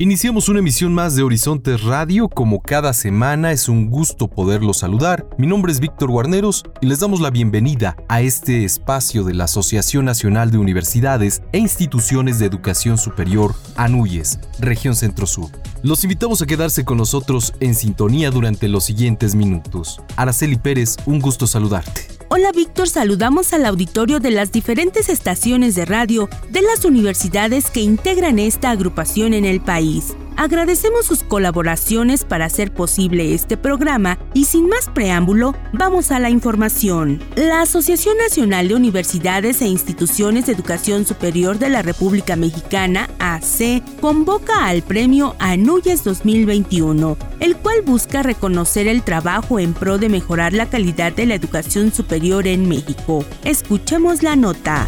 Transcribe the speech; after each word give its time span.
Iniciamos 0.00 0.48
una 0.48 0.60
emisión 0.60 0.94
más 0.94 1.14
de 1.14 1.22
Horizontes 1.22 1.82
Radio. 1.82 2.30
Como 2.30 2.62
cada 2.62 2.94
semana 2.94 3.52
es 3.52 3.68
un 3.68 3.90
gusto 3.90 4.28
poderlos 4.28 4.78
saludar. 4.78 5.28
Mi 5.36 5.46
nombre 5.46 5.70
es 5.72 5.78
Víctor 5.78 6.10
Guarneros 6.10 6.64
y 6.80 6.86
les 6.86 7.00
damos 7.00 7.20
la 7.20 7.28
bienvenida 7.28 7.98
a 8.08 8.22
este 8.22 8.64
espacio 8.64 9.24
de 9.24 9.34
la 9.34 9.44
Asociación 9.44 10.06
Nacional 10.06 10.50
de 10.50 10.56
Universidades 10.56 11.42
e 11.52 11.58
Instituciones 11.58 12.38
de 12.38 12.46
Educación 12.46 12.96
Superior, 12.96 13.54
ANUYES, 13.76 14.40
Región 14.58 14.96
Centro 14.96 15.26
Sur. 15.26 15.50
Los 15.82 16.02
invitamos 16.02 16.40
a 16.40 16.46
quedarse 16.46 16.82
con 16.86 16.96
nosotros 16.96 17.52
en 17.60 17.74
sintonía 17.74 18.30
durante 18.30 18.68
los 18.68 18.84
siguientes 18.84 19.34
minutos. 19.34 20.00
Araceli 20.16 20.56
Pérez, 20.56 20.96
un 21.04 21.20
gusto 21.20 21.46
saludarte. 21.46 22.19
Hola 22.32 22.52
Víctor, 22.52 22.88
saludamos 22.88 23.52
al 23.54 23.66
auditorio 23.66 24.20
de 24.20 24.30
las 24.30 24.52
diferentes 24.52 25.08
estaciones 25.08 25.74
de 25.74 25.84
radio 25.84 26.28
de 26.48 26.62
las 26.62 26.84
universidades 26.84 27.70
que 27.70 27.80
integran 27.80 28.38
esta 28.38 28.70
agrupación 28.70 29.34
en 29.34 29.44
el 29.44 29.60
país. 29.60 30.14
Agradecemos 30.40 31.04
sus 31.04 31.22
colaboraciones 31.22 32.24
para 32.24 32.46
hacer 32.46 32.72
posible 32.72 33.34
este 33.34 33.58
programa 33.58 34.18
y 34.32 34.46
sin 34.46 34.70
más 34.70 34.88
preámbulo, 34.88 35.54
vamos 35.74 36.10
a 36.10 36.18
la 36.18 36.30
información. 36.30 37.22
La 37.36 37.60
Asociación 37.60 38.16
Nacional 38.16 38.68
de 38.68 38.74
Universidades 38.74 39.60
e 39.60 39.66
Instituciones 39.66 40.46
de 40.46 40.52
Educación 40.52 41.04
Superior 41.04 41.58
de 41.58 41.68
la 41.68 41.82
República 41.82 42.36
Mexicana, 42.36 43.10
AC, 43.18 43.82
convoca 44.00 44.66
al 44.66 44.80
premio 44.80 45.36
ANUYES 45.40 46.04
2021, 46.04 47.18
el 47.40 47.56
cual 47.58 47.82
busca 47.82 48.22
reconocer 48.22 48.88
el 48.88 49.02
trabajo 49.02 49.58
en 49.58 49.74
pro 49.74 49.98
de 49.98 50.08
mejorar 50.08 50.54
la 50.54 50.70
calidad 50.70 51.12
de 51.12 51.26
la 51.26 51.34
educación 51.34 51.92
superior 51.92 52.46
en 52.46 52.66
México. 52.66 53.26
Escuchemos 53.44 54.22
la 54.22 54.36
nota. 54.36 54.86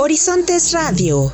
Horizontes 0.00 0.70
Radio. 0.70 1.32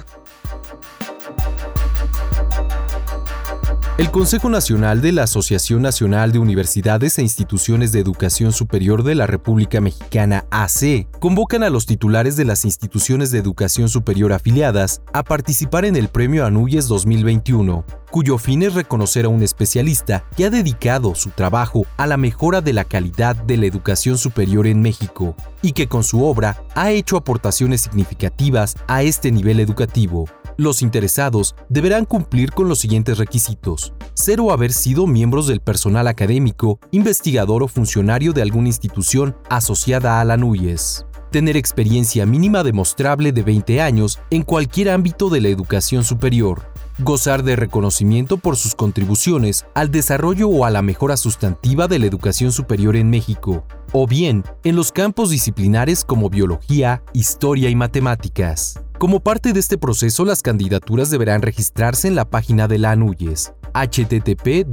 El 3.99 4.11
Consejo 4.11 4.49
Nacional 4.49 5.03
de 5.03 5.13
la 5.13 5.25
Asociación 5.25 5.83
Nacional 5.83 6.33
de 6.33 6.39
Universidades 6.39 7.19
e 7.19 7.23
Instituciones 7.23 7.93
de 7.93 8.01
Educación 8.01 8.53
Superior 8.53 9.03
de 9.03 9.17
la 9.17 9.27
República 9.27 9.83
Mexicana, 9.83 10.47
AC, 10.51 11.07
convocan 11.21 11.63
a 11.63 11.69
los 11.69 11.85
titulares 11.85 12.37
de 12.37 12.47
las 12.47 12.65
instituciones 12.65 13.31
de 13.31 13.39
educación 13.39 13.91
superior 13.91 14.33
afiliadas 14.33 15.03
a 15.13 15.23
participar 15.25 15.85
en 15.85 15.95
el 15.95 16.09
Premio 16.09 16.47
Anuyes 16.47 16.89
2021, 16.89 17.85
cuyo 18.15 18.39
fin 18.39 18.63
es 18.63 18.75
reconocer 18.75 19.25
a 19.25 19.29
un 19.29 19.43
especialista 19.43 20.25
que 20.37 20.45
ha 20.45 20.51
dedicado 20.51 21.17
su 21.17 21.31
trabajo 21.31 21.85
a 21.97 22.07
la 22.07 22.17
mejora 22.17 22.61
de 22.61 22.73
la 22.73 22.85
calidad 22.85 23.35
de 23.35 23.57
la 23.57 23.67
educación 23.67 24.19
superior 24.19 24.69
en 24.69 24.81
México 24.81 25.35
y 25.63 25.73
que 25.73 25.89
con 25.89 26.05
su 26.05 26.25
obra 26.25 26.63
ha 26.77 26.93
hecho 26.93 27.17
aportaciones 27.17 27.81
significativas 27.81 28.77
a 28.87 29.03
este 29.03 29.33
nivel 29.33 29.59
educativo. 29.59 30.29
Los 30.57 30.81
interesados 30.81 31.57
deberán 31.69 32.05
cumplir 32.05 32.53
con 32.53 32.69
los 32.69 32.79
siguientes 32.79 33.19
requisitos. 33.19 33.93
Cero 34.15 34.53
haber 34.53 34.73
sido 34.73 35.09
miembros 35.09 35.49
del 35.49 35.59
personal 35.59 36.07
académico, 36.07 36.79
investigador 36.93 37.65
o 37.65 37.69
funcionario 37.69 38.33
de 38.33 38.43
alguna 38.43 38.69
institución 38.69 39.37
asociada 39.51 40.21
a 40.21 40.25
la 40.25 40.37
NUYES 40.37 41.05
tener 41.33 41.57
experiencia 41.57 42.27
mínima 42.27 42.63
demostrable 42.63 43.33
de 43.33 43.43
20 43.43 43.81
años 43.81 44.21
en 44.31 44.45
cualquier 44.45 44.91
ámbito 44.91 45.31
de 45.31 45.41
la 45.41 45.49
educación 45.49 46.05
superior, 46.05 46.73
gozar 46.99 47.43
de 47.43 47.57
reconocimiento 47.57 48.37
por 48.37 48.57
sus 48.57 48.75
contribuciones 48.75 49.65
al 49.75 49.91
desarrollo 49.91 50.49
o 50.49 50.65
a 50.65 50.71
la 50.71 50.83
mejora 50.83 51.17
sustantiva 51.17 51.89
de 51.89 51.99
la 51.99 52.07
educación 52.07 52.53
superior 52.53 52.95
en 52.97 53.11
México, 53.11 53.67
o 53.93 54.07
bien 54.07 54.45
en 54.63 54.77
los 54.77 54.93
campos 54.93 55.31
disciplinares 55.31 56.05
como 56.05 56.31
biología, 56.31 57.03
historia 57.13 57.69
y 57.71 57.75
matemáticas. 57.75 58.81
Como 58.99 59.19
parte 59.21 59.53
de 59.53 59.61
este 59.61 59.77
proceso, 59.77 60.25
las 60.25 60.41
candidaturas 60.43 61.11
deberán 61.11 61.43
registrarse 61.43 62.09
en 62.09 62.15
la 62.15 62.31
página 62.31 62.67
de 62.69 62.79
la 62.79 62.93
ANUYES, 62.93 63.53
http 63.75 64.65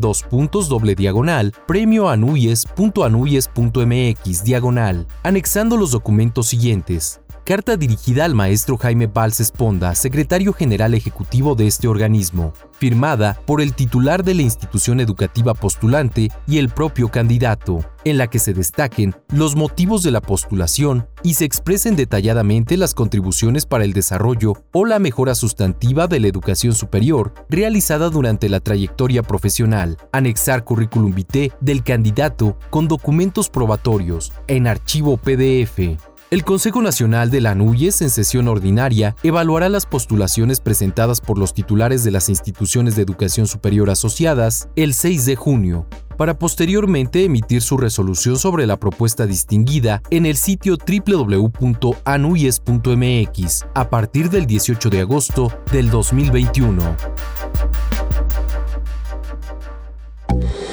diagonal 0.96 1.53
premioanuyes.anuyes.mx 1.68 4.44
diagonal, 4.44 5.08
anexando 5.24 5.76
los 5.76 5.92
documentos 5.92 6.48
siguientes 6.48 7.20
Carta 7.44 7.75
dirigida 7.75 8.25
al 8.25 8.35
maestro 8.35 8.78
Jaime 8.78 9.07
Valls 9.07 9.40
Esponda, 9.40 9.96
secretario 9.96 10.53
general 10.53 10.94
ejecutivo 10.94 11.56
de 11.56 11.66
este 11.66 11.88
organismo, 11.88 12.53
firmada 12.72 13.40
por 13.47 13.62
el 13.62 13.74
titular 13.74 14.24
de 14.24 14.35
la 14.35 14.44
institución 14.44 15.00
educativa 15.00 15.56
postulante 15.56 16.29
y 16.46 16.59
el 16.59 16.69
propio 16.69 17.09
candidato, 17.09 17.84
en 18.03 18.19
la 18.19 18.28
que 18.28 18.38
se 18.38 18.53
destaquen 18.53 19.16
los 19.34 19.56
motivos 19.56 20.03
de 20.03 20.12
la 20.12 20.22
postulación 20.22 21.07
y 21.24 21.34
se 21.34 21.46
expresen 21.46 21.96
detalladamente 21.96 22.78
las 22.78 22.94
contribuciones 22.94 23.66
para 23.66 23.85
el 23.85 23.94
desarrollo 23.94 24.53
o 24.72 24.85
la 24.85 25.00
mejora 25.00 25.34
sustantiva 25.34 26.08
de 26.08 26.19
la 26.19 26.28
educación 26.28 26.75
superior 26.75 27.34
realizada 27.50 28.09
durante 28.09 28.50
la 28.50 28.59
trayectoria 28.59 29.23
profesional, 29.23 29.97
anexar 30.12 30.63
currículum 30.63 31.13
vitae 31.13 31.52
del 31.59 31.84
candidato 31.84 32.58
con 32.69 32.88
documentos 32.88 33.50
probatorios 33.50 34.31
en 34.47 34.68
archivo 34.68 35.18
PDF. 35.18 36.11
El 36.31 36.44
Consejo 36.46 36.81
Nacional 36.81 37.30
de 37.30 37.42
la 37.42 37.52
ANUYES 37.52 38.02
en 38.02 38.09
sesión 38.09 38.47
ordinaria 38.47 39.18
evaluará 39.22 39.68
las 39.68 39.86
postulaciones 39.86 40.62
presentadas 40.62 41.19
por 41.19 41.38
los 41.38 41.53
titulares 41.53 42.06
de 42.06 42.12
las 42.12 42.30
instituciones 42.30 42.96
de 42.96 43.02
educación 43.02 43.47
superior 43.47 43.90
asociadas 43.90 44.70
el 44.78 44.94
6 44.94 45.25
de 45.25 45.36
junio, 45.36 45.88
para 46.16 46.40
posteriormente 46.40 47.25
emitir 47.25 47.62
su 47.62 47.75
resolución 47.75 48.38
sobre 48.38 48.66
la 48.66 48.80
propuesta 48.80 49.25
distinguida 49.25 50.02
en 50.09 50.25
el 50.25 50.38
sitio 50.38 50.78
www.anuyes.mx 50.78 53.66
a 53.75 53.90
partir 53.90 54.30
del 54.30 54.46
18 54.46 54.90
de 54.90 55.02
agosto 55.02 55.52
del 55.74 55.90
2021. 55.90 56.96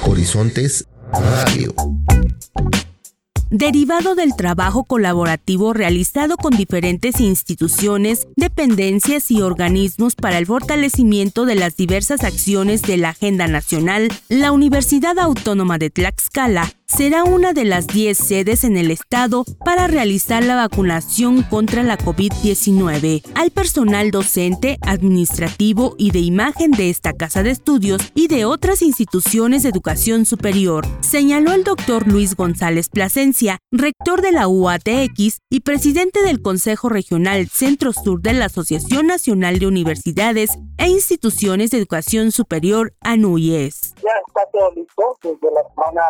Horizontes 0.05 0.87
Radio 1.11 1.73
derivado 3.49 4.15
del 4.15 4.35
trabajo 4.35 4.83
colaborativo 4.83 5.73
realizado 5.73 6.37
con 6.37 6.55
diferentes 6.55 7.19
instituciones, 7.19 8.27
dependencias 8.35 9.31
y 9.31 9.41
organismos 9.41 10.15
para 10.15 10.37
el 10.37 10.45
fortalecimiento 10.45 11.45
de 11.45 11.55
las 11.55 11.75
diversas 11.75 12.23
acciones 12.23 12.81
de 12.81 12.97
la 12.97 13.09
Agenda 13.09 13.47
Nacional, 13.47 14.09
la 14.29 14.51
Universidad 14.51 15.19
Autónoma 15.19 15.77
de 15.77 15.89
Tlaxcala 15.89 16.73
será 16.89 17.23
una 17.23 17.53
de 17.53 17.65
las 17.65 17.87
10 17.87 18.17
sedes 18.17 18.63
en 18.63 18.75
el 18.75 18.89
estado 18.91 19.45
para 19.63 19.87
realizar 19.87 20.43
la 20.43 20.55
vacunación 20.55 21.43
contra 21.43 21.83
la 21.83 21.97
COVID-19 21.97 23.21
al 23.35 23.51
personal 23.51 24.11
docente, 24.11 24.77
administrativo 24.81 25.95
y 25.97 26.11
de 26.11 26.19
imagen 26.19 26.71
de 26.71 26.89
esta 26.89 27.13
casa 27.13 27.43
de 27.43 27.51
estudios 27.51 28.11
y 28.15 28.27
de 28.27 28.45
otras 28.45 28.81
instituciones 28.81 29.63
de 29.63 29.69
educación 29.69 30.25
superior, 30.25 30.85
señaló 31.01 31.53
el 31.53 31.63
doctor 31.63 32.07
Luis 32.07 32.35
González 32.35 32.89
Plasencia, 32.89 33.59
rector 33.71 34.21
de 34.21 34.31
la 34.31 34.47
UATX 34.47 35.39
y 35.49 35.59
presidente 35.61 36.23
del 36.23 36.41
Consejo 36.41 36.89
Regional 36.89 37.47
Centro 37.49 37.93
Sur 37.93 38.21
de 38.21 38.33
la 38.33 38.45
Asociación 38.45 39.07
Nacional 39.07 39.59
de 39.59 39.67
Universidades 39.67 40.51
e 40.77 40.89
Instituciones 40.89 41.71
de 41.71 41.77
Educación 41.77 42.31
Superior, 42.31 42.93
ANUYES. 43.01 43.93
Ya 44.03 44.11
está 44.27 44.41
todo 44.51 44.71
listo 44.73 45.17
desde 45.23 45.53
la 45.53 45.61
semana 45.69 46.01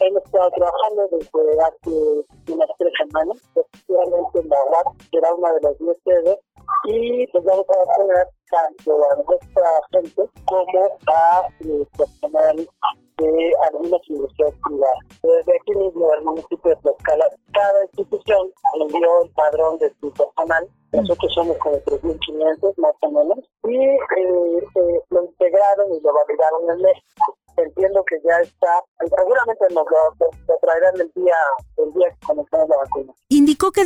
hemos 0.00 0.23
estado 0.24 0.50
trabajando 0.50 1.08
desde 1.10 1.62
hace 1.62 2.52
unas 2.52 2.68
tres 2.78 2.92
semanas, 2.98 3.38
efectivamente 3.54 4.40
en 4.40 4.48
la 4.48 4.82
que 5.10 5.18
era 5.18 5.34
una 5.34 5.52
de 5.52 5.60
las 5.62 5.78
10 5.78 5.96
sedes, 6.04 6.38
y 6.86 7.26
pues 7.28 7.44
vamos 7.44 7.66
a 7.68 7.86
vacunar 7.86 8.28
tanto 8.50 8.92
a 9.10 9.16
nuestra 9.16 9.68
gente 9.92 10.22
como 10.46 10.98
a 11.08 11.48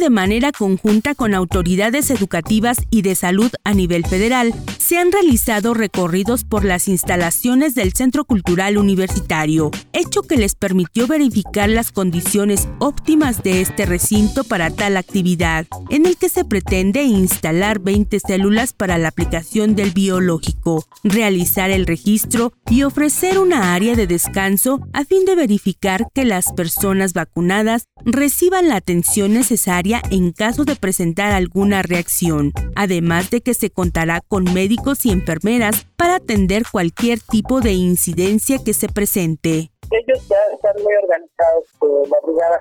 de 0.08 0.14
manera 0.14 0.52
conjunta 0.52 1.14
con 1.14 1.34
autoridades 1.34 2.10
educativas 2.10 2.78
y 2.88 3.02
de 3.02 3.14
salud 3.14 3.50
a 3.62 3.74
nivel 3.74 4.06
federal, 4.06 4.54
se 4.78 4.96
han 4.96 5.12
realizado 5.12 5.74
recorridos 5.74 6.44
por 6.44 6.64
las 6.64 6.88
instalaciones 6.88 7.74
del 7.74 7.92
Centro 7.92 8.24
Cultural 8.24 8.78
Universitario, 8.78 9.70
hecho 9.92 10.22
que 10.22 10.38
les 10.38 10.54
permitió 10.54 11.06
verificar 11.06 11.68
las 11.68 11.92
condiciones 11.92 12.68
óptimas 12.78 13.42
de 13.42 13.60
este 13.60 13.84
recinto 13.84 14.44
para 14.44 14.70
tal 14.70 14.96
actividad, 14.96 15.66
en 15.90 16.06
el 16.06 16.16
que 16.16 16.30
se 16.30 16.46
pretende 16.46 17.02
instalar 17.02 17.78
20 17.78 18.18
células 18.18 18.72
para 18.72 18.96
la 18.96 19.08
aplicación 19.08 19.76
del 19.76 19.90
biológico, 19.90 20.86
realizar 21.04 21.70
el 21.70 21.84
registro 21.84 22.54
y 22.70 22.84
ofrecer 22.84 23.38
una 23.38 23.74
área 23.74 23.94
de 23.94 24.06
descanso 24.06 24.80
a 24.94 25.04
fin 25.04 25.26
de 25.26 25.34
verificar 25.34 26.06
que 26.14 26.24
las 26.24 26.50
personas 26.54 27.12
vacunadas 27.12 27.84
reciban 28.06 28.68
la 28.68 28.76
atención 28.76 29.34
necesaria 29.34 29.97
en 30.10 30.32
caso 30.32 30.64
de 30.64 30.76
presentar 30.76 31.32
alguna 31.32 31.82
reacción, 31.82 32.52
además 32.74 33.30
de 33.30 33.40
que 33.40 33.54
se 33.54 33.70
contará 33.70 34.20
con 34.26 34.44
médicos 34.44 35.04
y 35.06 35.10
enfermeras 35.10 35.86
para 35.96 36.16
atender 36.16 36.64
cualquier 36.70 37.20
tipo 37.20 37.60
de 37.60 37.72
incidencia 37.72 38.58
que 38.64 38.74
se 38.74 38.88
presente. 38.88 39.70
Ellos 39.90 40.28
ya 40.28 40.36
están 40.54 40.74
muy 40.82 40.94
organizados, 41.02 41.64
eh, 41.82 42.10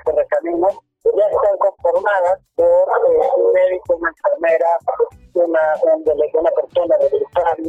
de 0.05 0.11
recamino 0.13 0.83
ya 1.15 1.25
están 1.27 1.57
conformadas 1.57 2.39
por 2.55 2.65
eh, 2.65 3.29
un 3.37 3.53
médico, 3.53 3.95
una 3.95 4.09
enfermera, 4.09 4.67
una, 5.33 5.59
una 6.33 6.51
persona 6.51 6.97
del 6.97 7.21
Estado, 7.21 7.63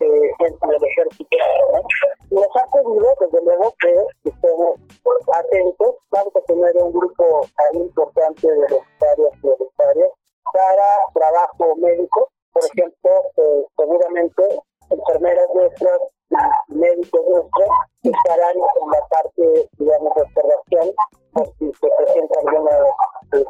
eh, 0.00 0.30
gente 0.38 0.66
del 0.66 0.84
ejército. 0.84 1.36
¿no? 1.72 1.82
Nos 2.30 2.48
ha 2.56 2.66
pedido, 2.70 3.14
desde 3.20 3.44
luego, 3.44 3.74
que 3.80 3.94
estemos 4.30 4.80
atentos, 5.32 5.96
vamos 6.10 6.36
a 6.36 6.40
tener 6.42 6.76
un 6.76 6.92
grupo 6.92 7.46
importante 7.74 8.48
de 8.48 8.66
voluntarios 8.68 9.30
y 9.42 9.46
voluntarias 9.46 10.10
para 10.52 10.86
trabajo 11.12 11.76
médico, 11.76 12.30
por 12.52 12.64
ejemplo, 12.64 13.10
eh, 13.36 13.66
seguramente 13.76 14.42
enfermeras 14.90 15.48
nuestras, 15.54 16.00
médicos 16.68 17.20
nuestros, 17.28 17.68
estarán 18.02 18.56
en 18.56 18.90
la 18.90 19.08
parte, 19.08 19.68
digamos, 19.78 20.14
de 20.14 20.22
observación 20.22 20.94
por 21.32 21.46
si 21.58 21.66
se 21.66 21.88
presenta 21.98 22.40
alguna 22.40 22.76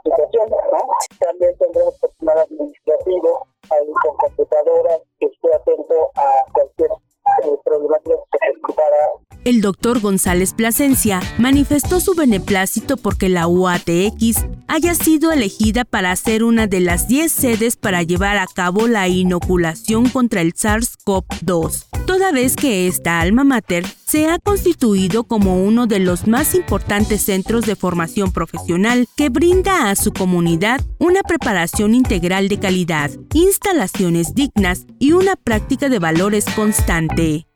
situación, 0.03 0.50
¿no? 0.50 0.81
También 1.21 1.56
tendremos 1.59 1.99
personal 1.99 2.38
administrativo 2.38 3.47
ahí 3.71 3.93
con 4.03 4.17
computadoras 4.17 5.00
que 5.19 5.26
esté 5.26 5.55
atento 5.55 6.11
a 6.17 6.53
cualquier 6.53 6.91
eh, 6.91 7.59
que 7.65 7.81
se 7.82 8.19
presentara 8.31 9.12
el 9.44 9.61
doctor 9.61 10.00
González 10.00 10.55
Plasencia 10.55 11.20
manifestó 11.38 12.00
su 12.00 12.15
beneplácito 12.15 12.97
porque 12.97 13.29
la 13.29 13.47
UATX 13.47 14.47
haya 14.69 14.94
sido 14.94 15.32
elegida 15.32 15.85
para 15.85 16.17
ser 16.17 16.44
una 16.44 16.67
de 16.67 16.81
las 16.81 17.09
10 17.09 17.31
sedes 17.31 17.77
para 17.77 18.03
llevar 18.03 18.38
a 18.38 18.47
cabo 18.47 18.88
la 18.88 19.06
inoculación 19.09 20.09
contra 20.09 20.41
el 20.41 20.55
SARS-CoV-2, 20.55 21.88
toda 22.06 22.33
vez 22.33 22.56
que 22.56 22.87
esta 22.87 23.21
alma 23.21 23.45
mater 23.45 23.85
se 24.06 24.29
ha 24.29 24.39
constituido 24.39 25.25
como 25.25 25.65
uno 25.65 25.87
de 25.87 25.99
los 25.99 26.27
más 26.27 26.55
importantes 26.55 27.23
centros 27.23 27.67
de 27.67 27.77
formación 27.77 28.33
profesional 28.33 29.09
que 29.17 29.29
brinda 29.29 29.91
a 29.91 29.97
su 29.97 30.12
comunidad 30.12 30.81
una 30.99 31.23
preparación 31.23 31.95
integral 31.95 32.49
de 32.49 32.59
calidad, 32.59 33.11
instalaciones 33.33 34.35
dignas 34.35 34.87
y 34.99 35.12
una 35.12 35.37
práctica 35.37 35.89
de 35.89 35.99
valores 35.99 36.45
constante. 36.55 37.47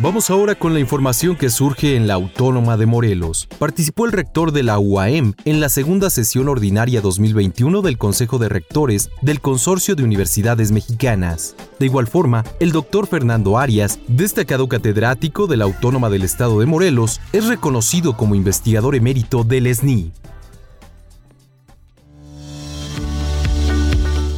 Vamos 0.00 0.30
ahora 0.30 0.54
con 0.54 0.74
la 0.74 0.78
información 0.78 1.34
que 1.34 1.50
surge 1.50 1.96
en 1.96 2.06
la 2.06 2.14
Autónoma 2.14 2.76
de 2.76 2.86
Morelos. 2.86 3.48
Participó 3.58 4.06
el 4.06 4.12
rector 4.12 4.52
de 4.52 4.62
la 4.62 4.78
UAM 4.78 5.34
en 5.44 5.58
la 5.58 5.68
segunda 5.68 6.08
sesión 6.08 6.48
ordinaria 6.48 7.00
2021 7.00 7.82
del 7.82 7.98
Consejo 7.98 8.38
de 8.38 8.48
Rectores 8.48 9.10
del 9.22 9.40
Consorcio 9.40 9.96
de 9.96 10.04
Universidades 10.04 10.70
Mexicanas. 10.70 11.56
De 11.80 11.86
igual 11.86 12.06
forma, 12.06 12.44
el 12.60 12.70
doctor 12.70 13.08
Fernando 13.08 13.58
Arias, 13.58 13.98
destacado 14.06 14.68
catedrático 14.68 15.48
de 15.48 15.56
la 15.56 15.64
Autónoma 15.64 16.10
del 16.10 16.22
Estado 16.22 16.60
de 16.60 16.66
Morelos, 16.66 17.20
es 17.32 17.48
reconocido 17.48 18.16
como 18.16 18.36
investigador 18.36 18.94
emérito 18.94 19.42
del 19.42 19.74
SNI. 19.74 20.12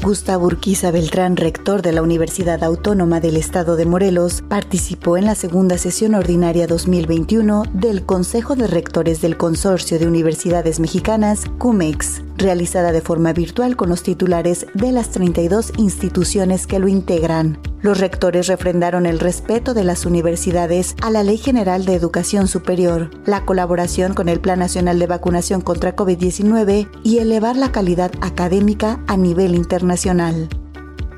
Gustavo 0.02 0.46
Urquiza 0.46 0.90
Beltrán, 0.90 1.36
rector 1.36 1.82
de 1.82 1.92
la 1.92 2.00
Universidad 2.00 2.64
Autónoma 2.64 3.20
del 3.20 3.36
Estado 3.36 3.76
de 3.76 3.84
Morelos, 3.84 4.42
participó 4.48 5.18
en 5.18 5.26
la 5.26 5.34
segunda 5.34 5.76
sesión 5.76 6.14
ordinaria 6.14 6.66
2021 6.66 7.64
del 7.74 8.06
Consejo 8.06 8.56
de 8.56 8.66
Rectores 8.66 9.20
del 9.20 9.36
Consorcio 9.36 9.98
de 9.98 10.06
Universidades 10.06 10.80
Mexicanas, 10.80 11.44
CUMEX, 11.58 12.22
realizada 12.40 12.92
de 12.92 13.00
forma 13.00 13.32
virtual 13.32 13.76
con 13.76 13.88
los 13.88 14.02
titulares 14.02 14.66
de 14.74 14.92
las 14.92 15.10
32 15.10 15.72
instituciones 15.76 16.66
que 16.66 16.78
lo 16.78 16.88
integran. 16.88 17.58
Los 17.82 17.98
rectores 17.98 18.46
refrendaron 18.46 19.06
el 19.06 19.20
respeto 19.20 19.72
de 19.72 19.84
las 19.84 20.04
universidades 20.04 20.96
a 21.02 21.10
la 21.10 21.22
Ley 21.22 21.38
General 21.38 21.84
de 21.84 21.94
Educación 21.94 22.48
Superior, 22.48 23.10
la 23.24 23.44
colaboración 23.44 24.14
con 24.14 24.28
el 24.28 24.40
Plan 24.40 24.58
Nacional 24.58 24.98
de 24.98 25.06
Vacunación 25.06 25.60
contra 25.60 25.96
COVID-19 25.96 26.88
y 27.02 27.18
elevar 27.18 27.56
la 27.56 27.72
calidad 27.72 28.12
académica 28.20 29.00
a 29.06 29.16
nivel 29.16 29.54
internacional. 29.54 30.48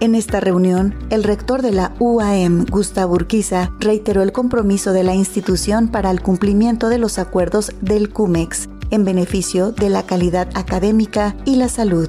En 0.00 0.16
esta 0.16 0.40
reunión, 0.40 0.96
el 1.10 1.22
rector 1.22 1.62
de 1.62 1.70
la 1.70 1.94
UAM, 2.00 2.66
Gustavo 2.68 3.14
Urquiza, 3.14 3.70
reiteró 3.78 4.22
el 4.22 4.32
compromiso 4.32 4.92
de 4.92 5.04
la 5.04 5.14
institución 5.14 5.88
para 5.88 6.10
el 6.10 6.20
cumplimiento 6.20 6.88
de 6.88 6.98
los 6.98 7.20
acuerdos 7.20 7.72
del 7.80 8.10
CUMEX 8.10 8.68
en 8.92 9.04
beneficio 9.04 9.72
de 9.72 9.88
la 9.88 10.04
calidad 10.04 10.48
académica 10.54 11.34
y 11.44 11.56
la 11.56 11.68
salud, 11.68 12.08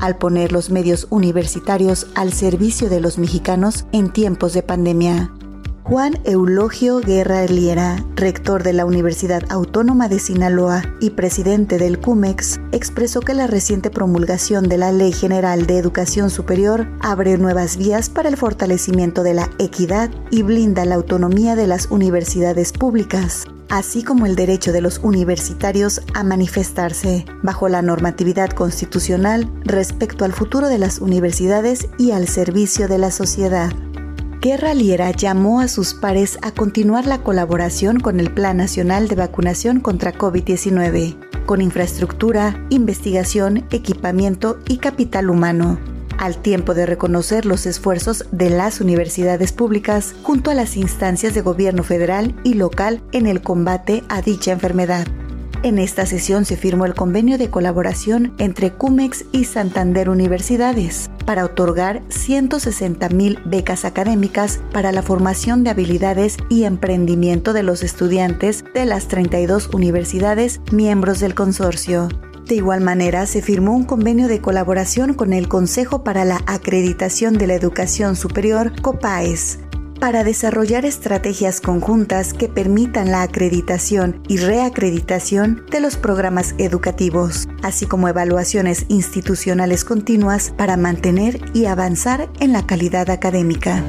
al 0.00 0.16
poner 0.16 0.50
los 0.50 0.70
medios 0.70 1.06
universitarios 1.10 2.08
al 2.16 2.32
servicio 2.32 2.88
de 2.88 3.00
los 3.00 3.18
mexicanos 3.18 3.84
en 3.92 4.12
tiempos 4.12 4.54
de 4.54 4.64
pandemia. 4.64 5.30
Juan 5.84 6.18
Eulogio 6.24 7.00
Guerra 7.00 7.44
Liera, 7.44 8.02
rector 8.14 8.62
de 8.62 8.72
la 8.72 8.86
Universidad 8.86 9.42
Autónoma 9.50 10.08
de 10.08 10.20
Sinaloa 10.20 10.82
y 11.00 11.10
presidente 11.10 11.76
del 11.76 11.98
CUMEX, 11.98 12.60
expresó 12.70 13.20
que 13.20 13.34
la 13.34 13.46
reciente 13.46 13.90
promulgación 13.90 14.68
de 14.68 14.78
la 14.78 14.90
Ley 14.90 15.12
General 15.12 15.66
de 15.66 15.76
Educación 15.76 16.30
Superior 16.30 16.88
abre 17.00 17.36
nuevas 17.36 17.76
vías 17.76 18.08
para 18.08 18.28
el 18.28 18.36
fortalecimiento 18.36 19.22
de 19.22 19.34
la 19.34 19.50
equidad 19.58 20.10
y 20.30 20.42
blinda 20.42 20.84
la 20.84 20.94
autonomía 20.94 21.56
de 21.56 21.66
las 21.66 21.90
universidades 21.90 22.72
públicas 22.72 23.44
así 23.72 24.02
como 24.02 24.26
el 24.26 24.36
derecho 24.36 24.70
de 24.70 24.82
los 24.82 24.98
universitarios 24.98 26.02
a 26.12 26.22
manifestarse 26.24 27.24
bajo 27.42 27.70
la 27.70 27.80
normatividad 27.80 28.50
constitucional 28.50 29.50
respecto 29.64 30.26
al 30.26 30.34
futuro 30.34 30.68
de 30.68 30.76
las 30.76 30.98
universidades 30.98 31.88
y 31.96 32.10
al 32.10 32.28
servicio 32.28 32.86
de 32.86 32.98
la 32.98 33.10
sociedad. 33.10 33.72
Guerra 34.42 34.74
Liera 34.74 35.10
llamó 35.12 35.60
a 35.60 35.68
sus 35.68 35.94
pares 35.94 36.38
a 36.42 36.50
continuar 36.52 37.06
la 37.06 37.22
colaboración 37.22 37.98
con 37.98 38.20
el 38.20 38.30
Plan 38.30 38.58
Nacional 38.58 39.08
de 39.08 39.16
Vacunación 39.16 39.80
contra 39.80 40.12
COVID-19, 40.12 41.46
con 41.46 41.62
infraestructura, 41.62 42.66
investigación, 42.68 43.64
equipamiento 43.70 44.58
y 44.68 44.78
capital 44.78 45.30
humano 45.30 45.78
al 46.18 46.36
tiempo 46.36 46.74
de 46.74 46.86
reconocer 46.86 47.46
los 47.46 47.66
esfuerzos 47.66 48.26
de 48.32 48.50
las 48.50 48.80
universidades 48.80 49.52
públicas 49.52 50.14
junto 50.22 50.50
a 50.50 50.54
las 50.54 50.76
instancias 50.76 51.34
de 51.34 51.40
gobierno 51.40 51.82
federal 51.82 52.34
y 52.44 52.54
local 52.54 53.02
en 53.12 53.26
el 53.26 53.42
combate 53.42 54.02
a 54.08 54.22
dicha 54.22 54.52
enfermedad. 54.52 55.06
En 55.62 55.78
esta 55.78 56.06
sesión 56.06 56.44
se 56.44 56.56
firmó 56.56 56.86
el 56.86 56.94
convenio 56.94 57.38
de 57.38 57.48
colaboración 57.48 58.34
entre 58.38 58.72
CUMEX 58.72 59.26
y 59.30 59.44
Santander 59.44 60.10
Universidades 60.10 61.08
para 61.24 61.44
otorgar 61.44 62.02
160 62.08 63.08
mil 63.10 63.38
becas 63.44 63.84
académicas 63.84 64.60
para 64.72 64.90
la 64.90 65.02
formación 65.02 65.62
de 65.62 65.70
habilidades 65.70 66.36
y 66.48 66.64
emprendimiento 66.64 67.52
de 67.52 67.62
los 67.62 67.84
estudiantes 67.84 68.64
de 68.74 68.86
las 68.86 69.06
32 69.06 69.70
universidades 69.72 70.60
miembros 70.72 71.20
del 71.20 71.36
consorcio. 71.36 72.08
De 72.46 72.56
igual 72.56 72.80
manera, 72.80 73.26
se 73.26 73.40
firmó 73.40 73.74
un 73.74 73.84
convenio 73.84 74.28
de 74.28 74.40
colaboración 74.40 75.14
con 75.14 75.32
el 75.32 75.48
Consejo 75.48 76.04
para 76.04 76.24
la 76.24 76.40
Acreditación 76.46 77.38
de 77.38 77.46
la 77.46 77.54
Educación 77.54 78.16
Superior, 78.16 78.72
COPAES, 78.82 79.60
para 80.00 80.24
desarrollar 80.24 80.84
estrategias 80.84 81.60
conjuntas 81.60 82.34
que 82.34 82.48
permitan 82.48 83.12
la 83.12 83.22
acreditación 83.22 84.20
y 84.26 84.38
reacreditación 84.38 85.64
de 85.70 85.80
los 85.80 85.96
programas 85.96 86.56
educativos, 86.58 87.48
así 87.62 87.86
como 87.86 88.08
evaluaciones 88.08 88.84
institucionales 88.88 89.84
continuas 89.84 90.52
para 90.56 90.76
mantener 90.76 91.40
y 91.54 91.66
avanzar 91.66 92.28
en 92.40 92.52
la 92.52 92.66
calidad 92.66 93.10
académica. 93.10 93.84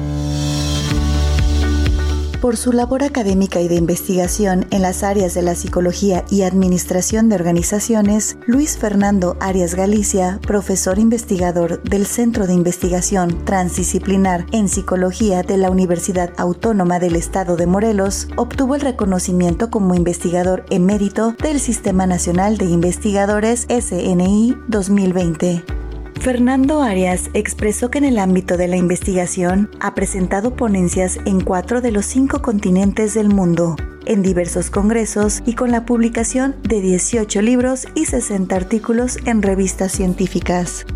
Por 2.44 2.58
su 2.58 2.74
labor 2.74 3.02
académica 3.04 3.62
y 3.62 3.68
de 3.68 3.76
investigación 3.76 4.66
en 4.70 4.82
las 4.82 5.02
áreas 5.02 5.32
de 5.32 5.40
la 5.40 5.54
psicología 5.54 6.26
y 6.30 6.42
administración 6.42 7.30
de 7.30 7.36
organizaciones, 7.36 8.36
Luis 8.46 8.76
Fernando 8.76 9.38
Arias 9.40 9.74
Galicia, 9.74 10.40
profesor 10.46 10.98
investigador 10.98 11.82
del 11.84 12.04
Centro 12.04 12.46
de 12.46 12.52
Investigación 12.52 13.46
Transdisciplinar 13.46 14.44
en 14.52 14.68
Psicología 14.68 15.42
de 15.42 15.56
la 15.56 15.70
Universidad 15.70 16.34
Autónoma 16.36 16.98
del 16.98 17.16
Estado 17.16 17.56
de 17.56 17.66
Morelos, 17.66 18.28
obtuvo 18.36 18.74
el 18.74 18.82
reconocimiento 18.82 19.70
como 19.70 19.94
investigador 19.94 20.66
emérito 20.68 21.34
del 21.42 21.58
Sistema 21.58 22.06
Nacional 22.06 22.58
de 22.58 22.66
Investigadores 22.66 23.66
SNI 23.70 24.54
2020. 24.68 25.73
Fernando 26.20 26.80
Arias 26.80 27.28
expresó 27.34 27.90
que 27.90 27.98
en 27.98 28.04
el 28.04 28.18
ámbito 28.18 28.56
de 28.56 28.68
la 28.68 28.76
investigación 28.76 29.70
ha 29.80 29.94
presentado 29.94 30.56
ponencias 30.56 31.18
en 31.26 31.40
cuatro 31.42 31.80
de 31.80 31.92
los 31.92 32.06
cinco 32.06 32.40
continentes 32.40 33.12
del 33.12 33.28
mundo, 33.28 33.76
en 34.06 34.22
diversos 34.22 34.70
congresos 34.70 35.42
y 35.44 35.54
con 35.54 35.70
la 35.70 35.84
publicación 35.84 36.56
de 36.62 36.80
18 36.80 37.42
libros 37.42 37.86
y 37.94 38.06
60 38.06 38.56
artículos 38.56 39.18
en 39.26 39.42
revistas 39.42 39.92
científicas. 39.92 40.86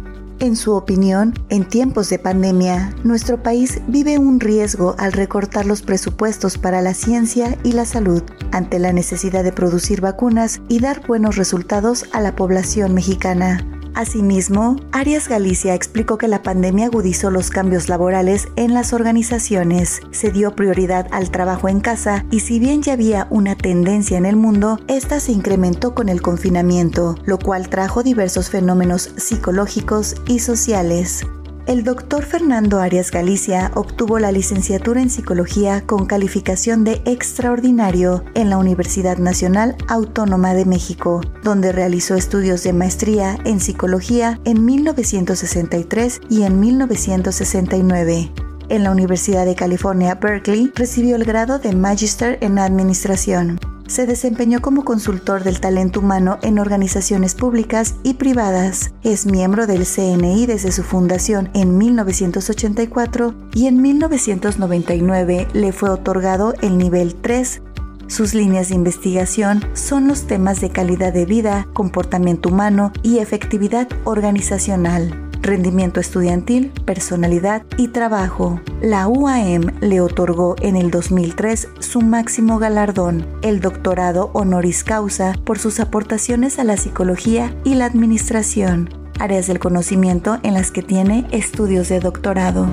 En 0.40 0.54
su 0.54 0.72
opinión, 0.74 1.34
en 1.48 1.68
tiempos 1.68 2.08
de 2.10 2.20
pandemia, 2.20 2.94
nuestro 3.02 3.42
país 3.42 3.80
vive 3.88 4.18
un 4.18 4.38
riesgo 4.38 4.94
al 4.96 5.12
recortar 5.12 5.66
los 5.66 5.82
presupuestos 5.82 6.58
para 6.58 6.80
la 6.80 6.94
ciencia 6.94 7.58
y 7.64 7.72
la 7.72 7.84
salud, 7.84 8.22
ante 8.52 8.78
la 8.78 8.92
necesidad 8.92 9.42
de 9.42 9.52
producir 9.52 10.00
vacunas 10.00 10.60
y 10.68 10.78
dar 10.78 11.04
buenos 11.06 11.36
resultados 11.36 12.06
a 12.12 12.20
la 12.20 12.36
población 12.36 12.94
mexicana. 12.94 13.77
Asimismo, 13.94 14.76
Arias 14.92 15.28
Galicia 15.28 15.74
explicó 15.74 16.18
que 16.18 16.28
la 16.28 16.42
pandemia 16.42 16.86
agudizó 16.86 17.30
los 17.30 17.50
cambios 17.50 17.88
laborales 17.88 18.48
en 18.56 18.74
las 18.74 18.92
organizaciones, 18.92 20.00
se 20.10 20.30
dio 20.30 20.54
prioridad 20.54 21.06
al 21.10 21.30
trabajo 21.30 21.68
en 21.68 21.80
casa 21.80 22.24
y 22.30 22.40
si 22.40 22.58
bien 22.58 22.82
ya 22.82 22.92
había 22.92 23.26
una 23.30 23.56
tendencia 23.56 24.18
en 24.18 24.26
el 24.26 24.36
mundo, 24.36 24.78
esta 24.88 25.20
se 25.20 25.32
incrementó 25.32 25.94
con 25.94 26.08
el 26.08 26.22
confinamiento, 26.22 27.16
lo 27.24 27.38
cual 27.38 27.68
trajo 27.68 28.02
diversos 28.02 28.50
fenómenos 28.50 29.10
psicológicos 29.16 30.16
y 30.26 30.40
sociales. 30.40 31.26
El 31.68 31.84
doctor 31.84 32.24
Fernando 32.24 32.80
Arias 32.80 33.10
Galicia 33.10 33.70
obtuvo 33.74 34.18
la 34.18 34.32
licenciatura 34.32 35.02
en 35.02 35.10
psicología 35.10 35.82
con 35.84 36.06
calificación 36.06 36.82
de 36.82 37.02
extraordinario 37.04 38.24
en 38.34 38.48
la 38.48 38.56
Universidad 38.56 39.18
Nacional 39.18 39.76
Autónoma 39.86 40.54
de 40.54 40.64
México, 40.64 41.20
donde 41.44 41.72
realizó 41.72 42.14
estudios 42.14 42.62
de 42.62 42.72
maestría 42.72 43.38
en 43.44 43.60
psicología 43.60 44.40
en 44.46 44.64
1963 44.64 46.22
y 46.30 46.44
en 46.44 46.58
1969. 46.58 48.32
En 48.70 48.82
la 48.82 48.90
Universidad 48.90 49.44
de 49.44 49.54
California, 49.54 50.14
Berkeley, 50.14 50.72
recibió 50.74 51.16
el 51.16 51.24
grado 51.26 51.58
de 51.58 51.74
Magister 51.74 52.38
en 52.40 52.58
Administración 52.58 53.60
se 53.88 54.06
desempeñó 54.06 54.60
como 54.62 54.84
consultor 54.84 55.42
del 55.42 55.60
talento 55.60 55.98
humano 56.00 56.38
en 56.42 56.60
organizaciones 56.60 57.34
públicas 57.34 57.96
y 58.04 58.14
privadas. 58.14 58.92
Es 59.02 59.26
miembro 59.26 59.66
del 59.66 59.84
CNI 59.84 60.46
desde 60.46 60.70
su 60.70 60.84
fundación 60.84 61.50
en 61.54 61.76
1984 61.76 63.34
y 63.54 63.66
en 63.66 63.82
1999 63.82 65.48
le 65.52 65.72
fue 65.72 65.90
otorgado 65.90 66.54
el 66.62 66.78
nivel 66.78 67.16
3 67.16 67.62
sus 68.06 68.32
líneas 68.32 68.70
de 68.70 68.74
investigación 68.74 69.62
son 69.74 70.08
los 70.08 70.26
temas 70.26 70.62
de 70.62 70.70
calidad 70.70 71.12
de 71.12 71.26
vida, 71.26 71.68
comportamiento 71.74 72.48
humano 72.48 72.90
y 73.02 73.18
efectividad 73.18 73.86
organizacional 74.04 75.27
rendimiento 75.48 75.98
estudiantil, 75.98 76.70
personalidad 76.84 77.64
y 77.76 77.88
trabajo. 77.88 78.60
La 78.80 79.08
UAM 79.08 79.78
le 79.80 80.00
otorgó 80.00 80.54
en 80.60 80.76
el 80.76 80.90
2003 80.90 81.68
su 81.80 82.02
máximo 82.02 82.58
galardón, 82.58 83.26
el 83.42 83.60
doctorado 83.60 84.30
honoris 84.34 84.84
causa, 84.84 85.34
por 85.44 85.58
sus 85.58 85.80
aportaciones 85.80 86.58
a 86.58 86.64
la 86.64 86.76
psicología 86.76 87.56
y 87.64 87.74
la 87.74 87.86
administración, 87.86 88.90
áreas 89.18 89.46
del 89.46 89.58
conocimiento 89.58 90.38
en 90.42 90.54
las 90.54 90.70
que 90.70 90.82
tiene 90.82 91.26
estudios 91.32 91.88
de 91.88 92.00
doctorado. 92.00 92.68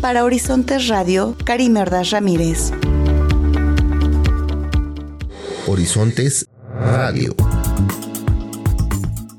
Para 0.00 0.24
Horizontes 0.24 0.88
Radio, 0.88 1.36
Karim 1.44 1.76
Ordaz 1.76 2.10
Ramírez. 2.10 2.72
Horizontes 5.66 6.46
Radio. 6.80 7.36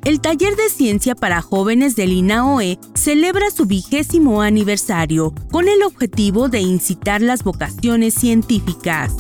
El 0.04 0.20
taller 0.20 0.56
de 0.56 0.68
ciencia 0.70 1.14
para 1.14 1.44
jóvenes 1.44 1.96
del 1.96 2.12
INAOE 2.12 2.80
celebra 2.96 3.52
su 3.52 3.68
vigésimo 3.68 4.42
aniversario 4.42 5.32
con 5.52 5.68
el 5.68 5.84
objetivo 5.84 6.50
de 6.50 6.60
incitar 6.60 7.22
las 7.22 7.44
vocaciones 7.44 8.16
científicas. 8.16 9.14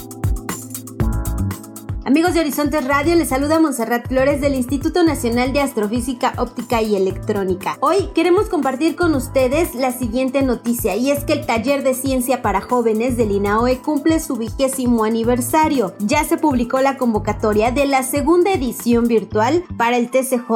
Amigos 2.04 2.34
de 2.34 2.40
Horizontes 2.40 2.84
Radio, 2.88 3.14
les 3.14 3.30
saluda 3.30 3.60
Monserrat 3.60 4.08
Flores 4.08 4.42
del 4.42 4.56
Instituto 4.56 5.04
Nacional 5.04 5.54
de 5.54 5.62
Astrofísica 5.62 6.34
Óptica 6.38 6.82
y 6.82 6.96
Electrónica. 6.96 7.78
Hoy 7.80 8.10
queremos 8.16 8.50
compartir 8.50 8.96
con 8.96 9.14
ustedes 9.14 9.76
la 9.76 9.92
siguiente 9.92 10.42
noticia 10.42 10.96
y 10.96 11.12
es 11.12 11.24
que 11.26 11.34
el 11.34 11.46
taller 11.46 11.84
de 11.84 11.94
ciencia 11.94 12.42
para 12.42 12.60
jóvenes 12.60 13.18
del 13.18 13.32
INAOE 13.32 13.84
cumple 13.84 14.20
su 14.20 14.36
vigésimo 14.36 15.04
aniversario. 15.04 15.94
Ya 16.00 16.24
se 16.24 16.38
publicó 16.38 16.82
la 16.82 16.98
convocatoria 16.98 17.70
de 17.70 17.86
la 17.86 18.02
segunda 18.02 18.52
edición 18.52 19.08
virtual 19.08 19.64
para 19.78 19.98
el 19.98 20.10
TCJ, 20.10 20.50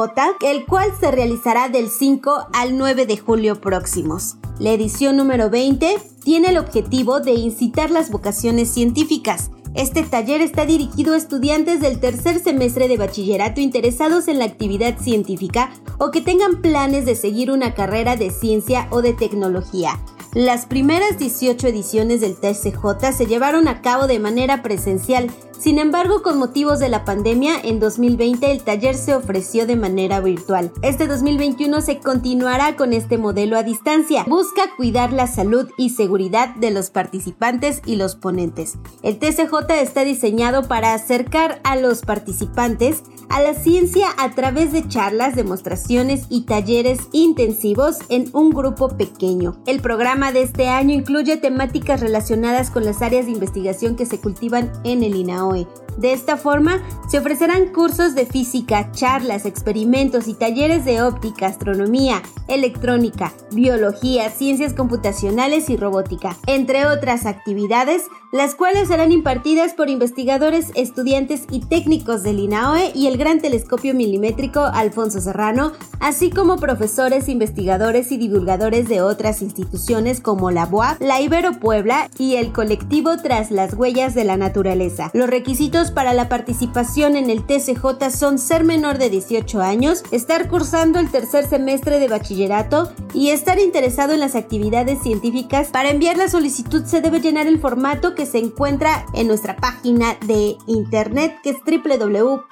el 0.44 0.66
cual 0.66 0.90
se 0.98 1.12
realizará 1.12 1.68
del 1.68 1.90
5 1.90 2.48
al 2.54 2.76
9 2.76 3.06
de 3.06 3.18
julio 3.18 3.60
próximos. 3.60 4.34
La 4.58 4.72
edición 4.72 5.16
número 5.16 5.48
20 5.48 5.96
tiene 6.24 6.48
el 6.48 6.58
objetivo 6.58 7.20
de 7.20 7.34
incitar 7.34 7.92
las 7.92 8.10
vocaciones 8.10 8.68
científicas 8.68 9.50
este 9.76 10.02
taller 10.04 10.40
está 10.40 10.64
dirigido 10.64 11.12
a 11.12 11.18
estudiantes 11.18 11.82
del 11.82 12.00
tercer 12.00 12.40
semestre 12.40 12.88
de 12.88 12.96
bachillerato 12.96 13.60
interesados 13.60 14.26
en 14.26 14.38
la 14.38 14.46
actividad 14.46 14.98
científica 14.98 15.70
o 15.98 16.10
que 16.10 16.22
tengan 16.22 16.62
planes 16.62 17.04
de 17.04 17.14
seguir 17.14 17.50
una 17.50 17.74
carrera 17.74 18.16
de 18.16 18.30
ciencia 18.30 18.88
o 18.90 19.02
de 19.02 19.12
tecnología. 19.12 20.00
Las 20.36 20.66
primeras 20.66 21.18
18 21.18 21.68
ediciones 21.68 22.20
del 22.20 22.36
TCJ 22.36 23.10
se 23.16 23.24
llevaron 23.24 23.68
a 23.68 23.80
cabo 23.80 24.06
de 24.06 24.18
manera 24.18 24.62
presencial 24.62 25.30
sin 25.58 25.78
embargo, 25.78 26.22
con 26.22 26.38
motivos 26.38 26.80
de 26.80 26.90
la 26.90 27.04
pandemia, 27.04 27.58
en 27.62 27.80
2020 27.80 28.52
el 28.52 28.62
taller 28.62 28.94
se 28.94 29.14
ofreció 29.14 29.66
de 29.66 29.74
manera 29.74 30.20
virtual. 30.20 30.70
Este 30.82 31.06
2021 31.06 31.80
se 31.80 31.98
continuará 31.98 32.76
con 32.76 32.92
este 32.92 33.16
modelo 33.16 33.56
a 33.56 33.62
distancia. 33.62 34.24
Busca 34.28 34.62
cuidar 34.76 35.12
la 35.12 35.26
salud 35.26 35.68
y 35.78 35.90
seguridad 35.90 36.54
de 36.56 36.70
los 36.70 36.90
participantes 36.90 37.80
y 37.86 37.96
los 37.96 38.16
ponentes. 38.16 38.76
El 39.02 39.18
TCJ 39.18 39.80
está 39.80 40.04
diseñado 40.04 40.68
para 40.68 40.92
acercar 40.92 41.60
a 41.64 41.76
los 41.76 42.02
participantes 42.02 43.02
a 43.28 43.42
la 43.42 43.54
ciencia 43.54 44.06
a 44.18 44.30
través 44.30 44.72
de 44.72 44.86
charlas, 44.86 45.34
demostraciones 45.34 46.26
y 46.28 46.42
talleres 46.44 47.00
intensivos 47.12 47.98
en 48.08 48.28
un 48.32 48.50
grupo 48.50 48.90
pequeño. 48.96 49.56
El 49.66 49.80
programa 49.80 50.25
de 50.32 50.42
este 50.42 50.68
año 50.68 50.94
incluye 50.94 51.36
temáticas 51.36 52.00
relacionadas 52.00 52.70
con 52.70 52.84
las 52.84 53.02
áreas 53.02 53.26
de 53.26 53.32
investigación 53.32 53.96
que 53.96 54.06
se 54.06 54.20
cultivan 54.20 54.72
en 54.84 55.02
el 55.02 55.14
INAOE. 55.14 55.66
De 55.96 56.12
esta 56.12 56.36
forma, 56.36 56.82
se 57.08 57.18
ofrecerán 57.18 57.72
cursos 57.72 58.14
de 58.14 58.26
física, 58.26 58.92
charlas, 58.92 59.46
experimentos 59.46 60.28
y 60.28 60.34
talleres 60.34 60.84
de 60.84 61.00
óptica, 61.00 61.46
astronomía, 61.46 62.22
electrónica, 62.48 63.32
biología, 63.50 64.28
ciencias 64.30 64.74
computacionales 64.74 65.70
y 65.70 65.76
robótica, 65.78 66.36
entre 66.46 66.84
otras 66.84 67.24
actividades, 67.24 68.02
las 68.30 68.54
cuales 68.54 68.88
serán 68.88 69.10
impartidas 69.10 69.72
por 69.72 69.88
investigadores, 69.88 70.70
estudiantes 70.74 71.44
y 71.50 71.60
técnicos 71.60 72.22
del 72.22 72.40
INAOE 72.40 72.92
y 72.94 73.06
el 73.06 73.16
Gran 73.16 73.40
Telescopio 73.40 73.94
Milimétrico 73.94 74.60
Alfonso 74.60 75.20
Serrano, 75.20 75.72
así 76.00 76.28
como 76.28 76.56
profesores, 76.56 77.30
investigadores 77.30 78.12
y 78.12 78.18
divulgadores 78.18 78.88
de 78.88 79.00
otras 79.00 79.40
instituciones 79.40 80.15
como 80.20 80.50
la 80.50 80.66
BUAP, 80.66 81.00
la 81.00 81.20
Ibero 81.20 81.60
Puebla 81.60 82.08
y 82.18 82.36
el 82.36 82.52
colectivo 82.52 83.16
Tras 83.16 83.50
las 83.50 83.74
Huellas 83.74 84.14
de 84.14 84.24
la 84.24 84.36
Naturaleza. 84.36 85.10
Los 85.14 85.28
requisitos 85.28 85.90
para 85.90 86.12
la 86.14 86.28
participación 86.28 87.16
en 87.16 87.30
el 87.30 87.44
TCJ 87.44 88.10
son 88.10 88.38
ser 88.38 88.64
menor 88.64 88.98
de 88.98 89.10
18 89.10 89.60
años, 89.62 90.02
estar 90.10 90.48
cursando 90.48 90.98
el 90.98 91.10
tercer 91.10 91.46
semestre 91.46 91.98
de 91.98 92.08
bachillerato 92.08 92.92
y 93.14 93.30
estar 93.30 93.58
interesado 93.58 94.12
en 94.12 94.20
las 94.20 94.34
actividades 94.34 95.02
científicas. 95.02 95.68
Para 95.68 95.90
enviar 95.90 96.16
la 96.16 96.28
solicitud 96.28 96.84
se 96.84 97.00
debe 97.00 97.20
llenar 97.20 97.46
el 97.46 97.60
formato 97.60 98.14
que 98.14 98.26
se 98.26 98.38
encuentra 98.38 99.06
en 99.14 99.26
nuestra 99.28 99.56
página 99.56 100.16
de 100.26 100.56
internet 100.66 101.34
que 101.42 101.50
es 101.50 101.56
www.inaoep.mx 101.64 102.46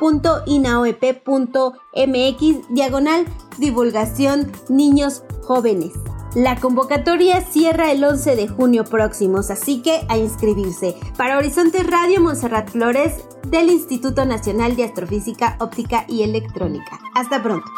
diagonal 2.70 3.26
divulgación 3.58 4.50
niños 4.68 5.24
jóvenes. 5.42 5.92
La 6.34 6.56
convocatoria 6.56 7.40
cierra 7.42 7.92
el 7.92 8.02
11 8.02 8.34
de 8.34 8.48
junio 8.48 8.84
próximos, 8.84 9.50
así 9.50 9.82
que 9.82 10.04
a 10.08 10.18
inscribirse. 10.18 10.96
Para 11.16 11.38
Horizonte 11.38 11.84
Radio 11.84 12.20
Monserrat 12.20 12.70
Flores 12.70 13.24
del 13.48 13.70
Instituto 13.70 14.24
Nacional 14.24 14.74
de 14.74 14.84
Astrofísica, 14.84 15.56
Óptica 15.60 16.04
y 16.08 16.22
Electrónica. 16.22 16.98
Hasta 17.14 17.40
pronto. 17.40 17.70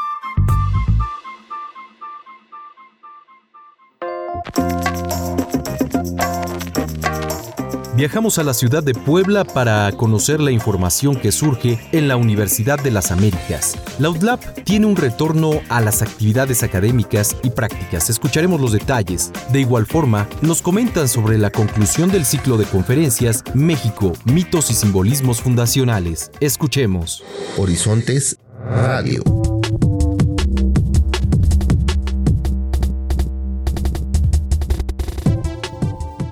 Viajamos 7.97 8.39
a 8.39 8.45
la 8.45 8.53
ciudad 8.53 8.83
de 8.83 8.95
Puebla 8.95 9.45
para 9.45 9.91
conocer 9.93 10.41
la 10.41 10.51
información 10.51 11.17
que 11.17 11.33
surge 11.33 11.81
en 11.93 12.09
la 12.09 12.17
Universidad 12.17 12.79
de 12.79 12.91
las 12.91 13.11
Américas. 13.11 13.77
La 13.99 14.11
UDLAP 14.11 14.63
tiene 14.65 14.87
un 14.87 14.97
retorno 14.97 15.61
a 15.71 15.81
las 15.81 16.03
actividades 16.03 16.63
académicas 16.63 17.37
y 17.43 17.51
prácticas. 17.51 18.11
Escucharemos 18.11 18.61
los 18.61 18.73
detalles. 18.73 19.33
De 19.51 19.61
igual 19.61 19.87
forma, 19.87 20.29
nos 20.43 20.61
comentan 20.61 21.09
sobre 21.09 21.39
la 21.39 21.51
conclusión 21.51 22.11
del 22.11 22.27
ciclo 22.27 22.59
de 22.59 22.67
conferencias 22.67 23.43
México, 23.55 24.13
mitos 24.25 24.71
y 24.71 24.75
simbolismos 24.75 25.41
fundacionales. 25.41 26.31
Escuchemos. 26.41 27.25
Horizontes 27.57 28.39
Radio. 28.69 29.56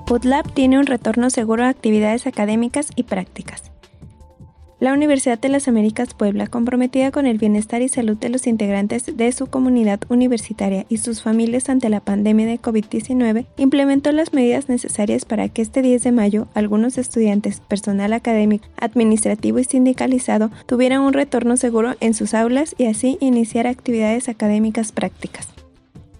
UDLAB 0.09 0.53
tiene 0.53 0.77
un 0.77 0.85
retorno 0.85 1.31
seguro 1.31 1.63
a 1.63 1.69
actividades 1.69 2.27
académicas 2.27 2.89
y 2.95 3.03
prácticas. 3.03 3.71
La 4.79 4.93
Universidad 4.93 5.39
de 5.39 5.49
las 5.49 5.67
Américas 5.67 6.13
Puebla, 6.13 6.45
comprometida 6.45 7.09
con 7.09 7.25
el 7.25 7.39
bienestar 7.39 7.81
y 7.81 7.87
salud 7.87 8.15
de 8.17 8.29
los 8.29 8.45
integrantes 8.45 9.17
de 9.17 9.31
su 9.31 9.47
comunidad 9.47 10.01
universitaria 10.09 10.85
y 10.89 10.97
sus 10.97 11.23
familias 11.23 11.69
ante 11.69 11.89
la 11.89 12.01
pandemia 12.01 12.45
de 12.45 12.61
COVID-19, 12.61 13.47
implementó 13.57 14.11
las 14.11 14.31
medidas 14.31 14.69
necesarias 14.69 15.25
para 15.25 15.49
que 15.49 15.63
este 15.63 15.81
10 15.81 16.03
de 16.03 16.11
mayo 16.11 16.47
algunos 16.53 16.99
estudiantes, 16.99 17.61
personal 17.61 18.13
académico, 18.13 18.67
administrativo 18.77 19.57
y 19.57 19.63
sindicalizado 19.63 20.51
tuvieran 20.67 21.01
un 21.01 21.13
retorno 21.13 21.57
seguro 21.57 21.95
en 21.99 22.13
sus 22.13 22.35
aulas 22.35 22.75
y 22.77 22.85
así 22.85 23.17
iniciar 23.21 23.65
actividades 23.65 24.29
académicas 24.29 24.91
prácticas. 24.91 25.54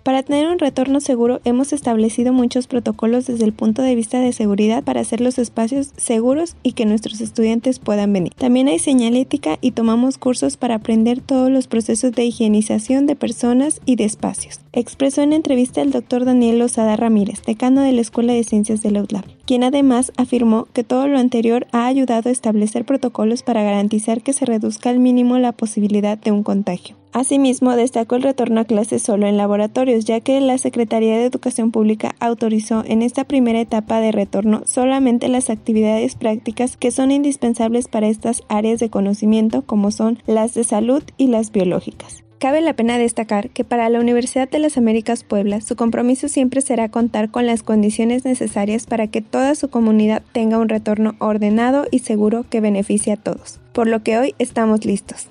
Para 0.05 0.21
tener 0.21 0.47
un 0.50 0.59
retorno 0.59 1.01
seguro 1.01 1.41
hemos 1.45 1.74
establecido 1.74 2.31
muchos 2.31 2.67
protocolos 2.67 3.25
desde 3.25 3.43
el 3.43 3.53
punto 3.53 3.81
de 3.81 3.95
vista 3.95 4.19
de 4.19 4.33
seguridad 4.33 4.83
para 4.83 5.01
hacer 5.01 5.19
los 5.19 5.39
espacios 5.39 5.93
seguros 5.97 6.55
y 6.62 6.74
que 6.74 6.85
nuestros 6.85 7.21
estudiantes 7.21 7.79
puedan 7.79 8.13
venir. 8.13 8.31
También 8.35 8.67
hay 8.67 8.77
señalética 8.77 9.57
y 9.62 9.71
tomamos 9.71 10.19
cursos 10.19 10.57
para 10.57 10.75
aprender 10.75 11.21
todos 11.21 11.50
los 11.50 11.65
procesos 11.65 12.12
de 12.12 12.24
higienización 12.24 13.07
de 13.07 13.15
personas 13.15 13.81
y 13.83 13.95
de 13.95 14.03
espacios. 14.03 14.59
Expresó 14.74 15.24
en 15.24 15.33
entrevista 15.33 15.81
el 15.81 15.89
doctor 15.89 16.24
Daniel 16.24 16.59
Lozada 16.59 16.95
Ramírez, 16.95 17.41
decano 17.41 17.81
de 17.81 17.93
la 17.93 18.01
Escuela 18.01 18.33
de 18.33 18.43
Ciencias 18.43 18.83
de 18.83 18.91
la 18.91 19.01
UDLAB, 19.01 19.25
quien 19.47 19.63
además 19.63 20.12
afirmó 20.17 20.67
que 20.71 20.83
todo 20.83 21.07
lo 21.07 21.17
anterior 21.17 21.65
ha 21.71 21.88
ayudado 21.88 22.29
a 22.29 22.31
establecer 22.31 22.85
protocolos 22.85 23.41
para 23.41 23.63
garantizar 23.63 24.21
que 24.21 24.33
se 24.33 24.45
reduzca 24.45 24.91
al 24.91 25.00
mínimo 25.00 25.39
la 25.39 25.51
posibilidad 25.51 26.15
de 26.15 26.31
un 26.31 26.43
contagio. 26.43 26.95
Asimismo, 27.15 27.77
destacó 27.77 28.17
el 28.17 28.24
retorno 28.24 28.60
a 28.60 28.65
clases 28.65 29.01
solo 29.01 29.25
en 29.25 29.38
laboratorios, 29.38 30.03
ya 30.03 30.19
que 30.19 30.41
la 30.41 30.57
Secretaría 30.57 31.17
de 31.17 31.24
Educación 31.24 31.72
Pública 31.72 32.13
autorizó 32.19 32.84
en 32.86 33.01
esta 33.01 33.24
primera 33.24 33.62
etapa 33.62 34.01
de 34.01 34.12
retorno 34.12 34.63
solamente 34.65 35.29
las 35.29 35.50
actividades 35.50 36.15
prácticas 36.15 36.75
que 36.75 36.91
son 36.91 37.12
indispensables 37.12 37.88
para 37.88 38.10
estas 38.10 38.43
áreas 38.50 38.81
de 38.81 38.89
conocimiento, 38.89 39.62
como 39.62 39.91
son 39.91 40.19
las 40.27 40.55
de 40.55 40.65
salud 40.65 41.03
y 41.15 41.27
las 41.27 41.53
biológicas. 41.53 42.25
Cabe 42.38 42.60
la 42.60 42.74
pena 42.74 42.98
destacar 42.98 43.50
que 43.50 43.63
para 43.63 43.88
la 43.88 44.01
Universidad 44.01 44.50
de 44.50 44.60
las 44.60 44.75
Américas 44.75 45.24
Puebla 45.24 45.62
su 45.62 45.77
compromiso 45.77 46.27
siempre 46.27 46.60
será 46.60 46.89
contar 46.89 47.31
con 47.31 47.45
las 47.45 47.63
condiciones 47.63 48.25
necesarias 48.25 48.88
para 48.88 49.07
que 49.07 49.22
toda 49.22 49.55
su 49.55 49.69
comunidad 49.69 50.22
tenga 50.34 50.57
un 50.57 50.67
retorno 50.67 51.15
ordenado 51.19 51.86
y 51.91 52.00
seguro 52.00 52.43
que 52.50 52.60
beneficie 52.60 53.13
a 53.13 53.15
todos, 53.15 53.62
por 53.72 53.88
lo 53.88 54.03
que 54.03 54.17
hoy 54.17 54.36
estamos 54.38 54.84
listos. 54.84 55.29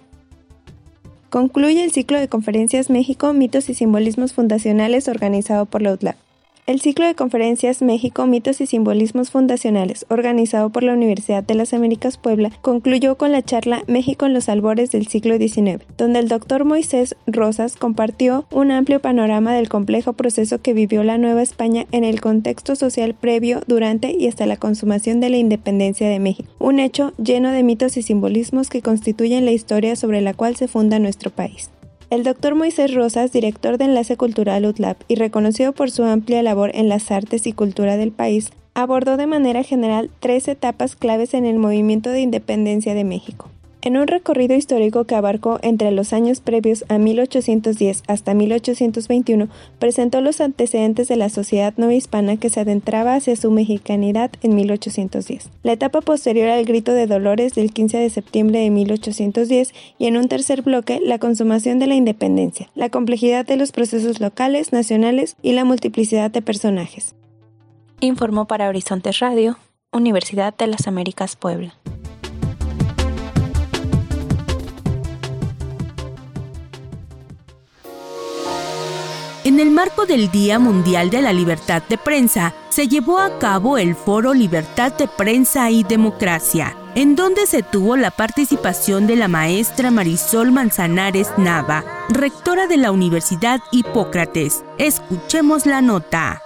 Concluye 1.34 1.82
el 1.82 1.90
ciclo 1.90 2.20
de 2.20 2.28
conferencias 2.28 2.90
México, 2.90 3.32
mitos 3.32 3.68
y 3.68 3.74
simbolismos 3.74 4.32
fundacionales 4.32 5.08
organizado 5.08 5.66
por 5.66 5.82
la 5.82 5.92
UTLAB. 5.92 6.14
El 6.66 6.80
ciclo 6.80 7.06
de 7.06 7.14
conferencias 7.14 7.82
México, 7.82 8.26
mitos 8.26 8.62
y 8.62 8.66
simbolismos 8.66 9.30
fundacionales, 9.30 10.06
organizado 10.08 10.70
por 10.70 10.82
la 10.82 10.94
Universidad 10.94 11.44
de 11.44 11.54
las 11.54 11.74
Américas 11.74 12.16
Puebla, 12.16 12.52
concluyó 12.62 13.18
con 13.18 13.32
la 13.32 13.42
charla 13.42 13.84
México 13.86 14.24
en 14.24 14.32
los 14.32 14.48
albores 14.48 14.90
del 14.90 15.06
siglo 15.06 15.36
XIX, 15.36 15.84
donde 15.98 16.20
el 16.20 16.28
doctor 16.28 16.64
Moisés 16.64 17.16
Rosas 17.26 17.76
compartió 17.76 18.46
un 18.50 18.70
amplio 18.70 19.00
panorama 19.00 19.52
del 19.52 19.68
complejo 19.68 20.14
proceso 20.14 20.62
que 20.62 20.72
vivió 20.72 21.04
la 21.04 21.18
Nueva 21.18 21.42
España 21.42 21.84
en 21.92 22.02
el 22.02 22.22
contexto 22.22 22.76
social 22.76 23.12
previo, 23.12 23.60
durante 23.66 24.16
y 24.18 24.26
hasta 24.26 24.46
la 24.46 24.56
consumación 24.56 25.20
de 25.20 25.28
la 25.28 25.36
independencia 25.36 26.08
de 26.08 26.18
México, 26.18 26.48
un 26.60 26.80
hecho 26.80 27.12
lleno 27.22 27.50
de 27.50 27.62
mitos 27.62 27.98
y 27.98 28.02
simbolismos 28.02 28.70
que 28.70 28.80
constituyen 28.80 29.44
la 29.44 29.52
historia 29.52 29.96
sobre 29.96 30.22
la 30.22 30.32
cual 30.32 30.56
se 30.56 30.66
funda 30.66 30.98
nuestro 30.98 31.30
país. 31.30 31.73
El 32.10 32.22
doctor 32.22 32.54
Moisés 32.54 32.94
Rosas, 32.94 33.32
director 33.32 33.78
de 33.78 33.86
Enlace 33.86 34.16
Cultural 34.16 34.66
UTLAB 34.66 34.96
y 35.08 35.14
reconocido 35.14 35.72
por 35.72 35.90
su 35.90 36.04
amplia 36.04 36.42
labor 36.42 36.70
en 36.74 36.88
las 36.88 37.10
artes 37.10 37.46
y 37.46 37.52
cultura 37.52 37.96
del 37.96 38.12
país, 38.12 38.50
abordó 38.74 39.16
de 39.16 39.26
manera 39.26 39.62
general 39.62 40.10
tres 40.20 40.48
etapas 40.48 40.96
claves 40.96 41.32
en 41.32 41.46
el 41.46 41.58
movimiento 41.58 42.10
de 42.10 42.20
independencia 42.20 42.94
de 42.94 43.04
México. 43.04 43.50
En 43.84 43.98
un 43.98 44.06
recorrido 44.06 44.56
histórico 44.56 45.04
que 45.04 45.14
abarcó 45.14 45.58
entre 45.60 45.90
los 45.90 46.14
años 46.14 46.40
previos 46.40 46.86
a 46.88 46.96
1810 46.96 48.04
hasta 48.08 48.32
1821, 48.32 49.48
presentó 49.78 50.22
los 50.22 50.40
antecedentes 50.40 51.08
de 51.08 51.16
la 51.16 51.28
sociedad 51.28 51.74
no 51.76 51.92
hispana 51.92 52.38
que 52.38 52.48
se 52.48 52.60
adentraba 52.60 53.14
hacia 53.14 53.36
su 53.36 53.50
mexicanidad 53.50 54.30
en 54.40 54.54
1810. 54.54 55.50
La 55.62 55.72
etapa 55.72 56.00
posterior 56.00 56.48
al 56.48 56.64
grito 56.64 56.94
de 56.94 57.06
Dolores 57.06 57.52
del 57.52 57.74
15 57.74 57.98
de 57.98 58.08
septiembre 58.08 58.60
de 58.60 58.70
1810 58.70 59.74
y 59.98 60.06
en 60.06 60.16
un 60.16 60.28
tercer 60.28 60.62
bloque 60.62 60.98
la 61.04 61.18
consumación 61.18 61.78
de 61.78 61.86
la 61.86 61.94
independencia, 61.94 62.70
la 62.74 62.88
complejidad 62.88 63.44
de 63.44 63.58
los 63.58 63.70
procesos 63.70 64.18
locales, 64.18 64.72
nacionales 64.72 65.36
y 65.42 65.52
la 65.52 65.66
multiplicidad 65.66 66.30
de 66.30 66.40
personajes. 66.40 67.14
Informó 68.00 68.46
para 68.46 68.70
Horizontes 68.70 69.18
Radio, 69.18 69.58
Universidad 69.92 70.56
de 70.56 70.68
las 70.68 70.88
Américas 70.88 71.36
Puebla. 71.36 71.74
En 79.54 79.60
el 79.60 79.70
marco 79.70 80.04
del 80.04 80.32
Día 80.32 80.58
Mundial 80.58 81.10
de 81.10 81.22
la 81.22 81.32
Libertad 81.32 81.80
de 81.88 81.96
Prensa, 81.96 82.52
se 82.70 82.88
llevó 82.88 83.20
a 83.20 83.38
cabo 83.38 83.78
el 83.78 83.94
Foro 83.94 84.34
Libertad 84.34 84.92
de 84.94 85.06
Prensa 85.06 85.70
y 85.70 85.84
Democracia, 85.84 86.76
en 86.96 87.14
donde 87.14 87.46
se 87.46 87.62
tuvo 87.62 87.96
la 87.96 88.10
participación 88.10 89.06
de 89.06 89.14
la 89.14 89.28
maestra 89.28 89.92
Marisol 89.92 90.50
Manzanares 90.50 91.30
Nava, 91.36 91.84
rectora 92.08 92.66
de 92.66 92.78
la 92.78 92.90
Universidad 92.90 93.60
Hipócrates. 93.70 94.64
Escuchemos 94.76 95.66
la 95.66 95.80
nota. 95.82 96.42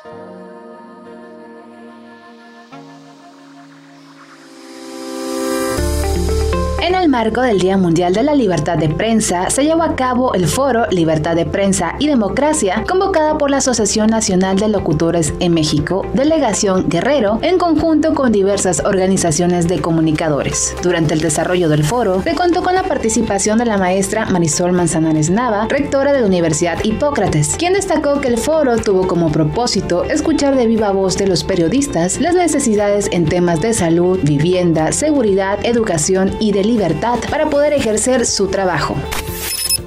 Marco 7.08 7.40
del 7.40 7.58
Día 7.58 7.78
Mundial 7.78 8.12
de 8.12 8.22
la 8.22 8.34
Libertad 8.34 8.76
de 8.76 8.90
Prensa, 8.90 9.48
se 9.48 9.64
llevó 9.64 9.82
a 9.82 9.96
cabo 9.96 10.34
el 10.34 10.46
foro 10.46 10.86
Libertad 10.90 11.34
de 11.34 11.46
Prensa 11.46 11.94
y 11.98 12.06
Democracia, 12.06 12.84
convocada 12.86 13.38
por 13.38 13.50
la 13.50 13.56
Asociación 13.58 14.08
Nacional 14.08 14.58
de 14.58 14.68
Locutores 14.68 15.32
en 15.40 15.54
México, 15.54 16.04
Delegación 16.12 16.88
Guerrero, 16.88 17.38
en 17.40 17.56
conjunto 17.56 18.14
con 18.14 18.30
diversas 18.30 18.82
organizaciones 18.84 19.68
de 19.68 19.80
comunicadores. 19.80 20.76
Durante 20.82 21.14
el 21.14 21.20
desarrollo 21.20 21.70
del 21.70 21.82
foro, 21.82 22.22
se 22.22 22.34
contó 22.34 22.62
con 22.62 22.74
la 22.74 22.82
participación 22.82 23.58
de 23.58 23.64
la 23.64 23.78
maestra 23.78 24.26
Marisol 24.26 24.72
Manzanares 24.72 25.30
Nava, 25.30 25.66
rectora 25.68 26.12
de 26.12 26.20
la 26.20 26.26
Universidad 26.26 26.84
Hipócrates, 26.84 27.56
quien 27.56 27.72
destacó 27.72 28.20
que 28.20 28.28
el 28.28 28.36
foro 28.36 28.76
tuvo 28.76 29.08
como 29.08 29.32
propósito 29.32 30.04
escuchar 30.04 30.56
de 30.56 30.66
viva 30.66 30.90
voz 30.90 31.16
de 31.16 31.26
los 31.26 31.42
periodistas 31.42 32.20
las 32.20 32.34
necesidades 32.34 33.08
en 33.12 33.24
temas 33.24 33.62
de 33.62 33.72
salud, 33.72 34.18
vivienda, 34.22 34.92
seguridad, 34.92 35.58
educación 35.64 36.36
y 36.38 36.52
de 36.52 36.64
libertad 36.64 36.97
para 37.00 37.46
poder 37.46 37.72
ejercer 37.72 38.26
su 38.26 38.48
trabajo. 38.48 38.96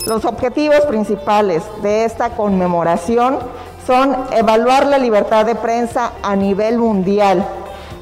Los 0.07 0.23
objetivos 0.23 0.81
principales 0.81 1.61
de 1.83 2.05
esta 2.05 2.29
conmemoración 2.31 3.39
son 3.85 4.15
evaluar 4.31 4.85
la 4.85 4.97
libertad 4.97 5.45
de 5.45 5.55
prensa 5.55 6.13
a 6.23 6.35
nivel 6.35 6.77
mundial, 6.77 7.45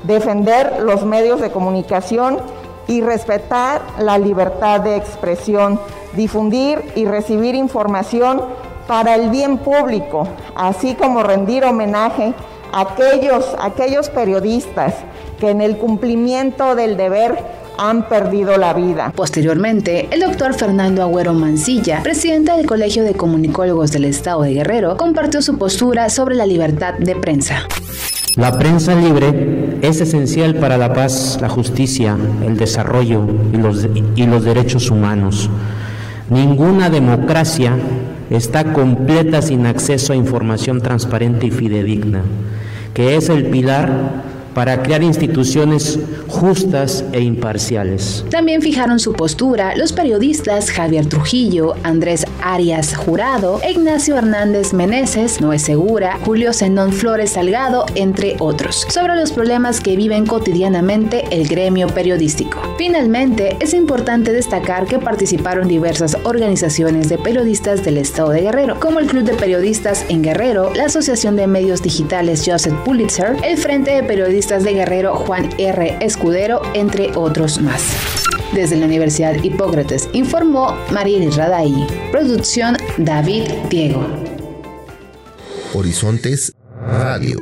defender 0.03 0.81
los 0.81 1.05
medios 1.05 1.41
de 1.41 1.49
comunicación 1.49 2.39
y 2.87 3.01
respetar 3.01 3.81
la 3.99 4.17
libertad 4.19 4.81
de 4.81 4.95
expresión, 4.95 5.79
difundir 6.13 6.91
y 6.95 7.05
recibir 7.05 7.55
información 7.55 8.41
para 8.87 9.15
el 9.15 9.29
bien 9.29 9.57
público, 9.57 10.27
así 10.55 10.93
como 10.93 11.23
rendir 11.23 11.63
homenaje 11.65 12.33
a 12.71 12.81
aquellos, 12.81 13.55
aquellos 13.59 14.09
periodistas 14.09 14.93
que 15.39 15.49
en 15.49 15.61
el 15.61 15.77
cumplimiento 15.77 16.75
del 16.75 16.95
deber 16.95 17.58
han 17.79 18.09
perdido 18.09 18.57
la 18.57 18.73
vida. 18.73 19.13
Posteriormente, 19.15 20.09
el 20.11 20.19
doctor 20.19 20.53
Fernando 20.53 21.01
Agüero 21.01 21.33
Mancilla, 21.33 22.03
presidente 22.03 22.51
del 22.51 22.65
Colegio 22.65 23.03
de 23.03 23.13
Comunicólogos 23.13 23.91
del 23.91 24.05
Estado 24.05 24.41
de 24.41 24.53
Guerrero, 24.53 24.97
compartió 24.97 25.41
su 25.41 25.57
postura 25.57 26.09
sobre 26.09 26.35
la 26.35 26.45
libertad 26.45 26.95
de 26.95 27.15
prensa. 27.15 27.67
La 28.35 28.57
prensa 28.57 28.95
libre 28.95 29.77
es 29.81 30.01
esencial 30.01 30.55
para 30.55 30.77
la 30.77 30.93
paz, 30.93 31.39
la 31.41 31.47
justicia, 31.47 32.17
el 32.45 32.57
desarrollo 32.57 33.25
y 33.53 33.57
los, 33.57 33.87
y 34.15 34.25
los 34.25 34.43
derechos 34.43 34.91
humanos. 34.91 35.49
Ninguna 36.29 36.89
democracia 36.89 37.73
está 38.29 38.73
completa 38.73 39.41
sin 39.41 39.65
acceso 39.65 40.13
a 40.13 40.17
información 40.17 40.81
transparente 40.81 41.47
y 41.47 41.51
fidedigna, 41.51 42.21
que 42.93 43.15
es 43.15 43.29
el 43.29 43.45
pilar 43.45 44.28
para 44.59 44.83
crear 44.83 45.01
instituciones 45.01 45.97
justas 46.27 47.05
e 47.13 47.21
imparciales. 47.21 48.25
También 48.29 48.61
fijaron 48.61 48.99
su 48.99 49.13
postura 49.13 49.73
los 49.77 49.93
periodistas 49.93 50.69
Javier 50.69 51.05
Trujillo, 51.05 51.75
Andrés 51.83 52.25
Arias 52.43 52.93
Jurado, 52.93 53.61
Ignacio 53.65 54.17
Hernández 54.17 54.73
Meneses, 54.73 55.39
Noé 55.39 55.59
Segura, 55.59 56.19
Julio 56.25 56.51
Zenón 56.51 56.91
Flores 56.91 57.31
Salgado, 57.31 57.85
entre 57.95 58.35
otros, 58.39 58.85
sobre 58.89 59.15
los 59.15 59.31
problemas 59.31 59.79
que 59.79 59.95
viven 59.95 60.25
cotidianamente 60.25 61.23
el 61.31 61.47
gremio 61.47 61.87
periodístico. 61.87 62.59
Finalmente, 62.77 63.55
es 63.61 63.73
importante 63.73 64.33
destacar 64.33 64.87
que 64.87 64.99
participaron 64.99 65.69
diversas 65.69 66.17
organizaciones 66.25 67.07
de 67.07 67.17
periodistas 67.17 67.85
del 67.85 67.97
estado 67.97 68.31
de 68.31 68.41
Guerrero, 68.41 68.77
como 68.81 68.99
el 68.99 69.07
Club 69.07 69.23
de 69.23 69.35
Periodistas 69.35 70.05
en 70.09 70.21
Guerrero, 70.21 70.73
la 70.75 70.87
Asociación 70.87 71.37
de 71.37 71.47
Medios 71.47 71.81
Digitales 71.81 72.43
Joseph 72.45 72.75
Pulitzer, 72.83 73.37
el 73.43 73.57
Frente 73.57 73.91
de 73.91 74.03
Periodistas 74.03 74.48
de 74.49 74.73
Guerrero 74.73 75.15
Juan 75.15 75.49
R. 75.59 75.97
Escudero, 76.01 76.61
entre 76.73 77.15
otros 77.15 77.61
más. 77.61 77.83
Desde 78.51 78.77
la 78.77 78.87
Universidad 78.87 79.35
Hipócrates 79.43 80.09
informó 80.11 80.75
Mariel 80.91 81.31
Raday. 81.31 81.85
Producción 82.11 82.75
David 82.97 83.43
Diego. 83.69 84.03
Horizontes 85.75 86.53
Radio. 86.81 87.37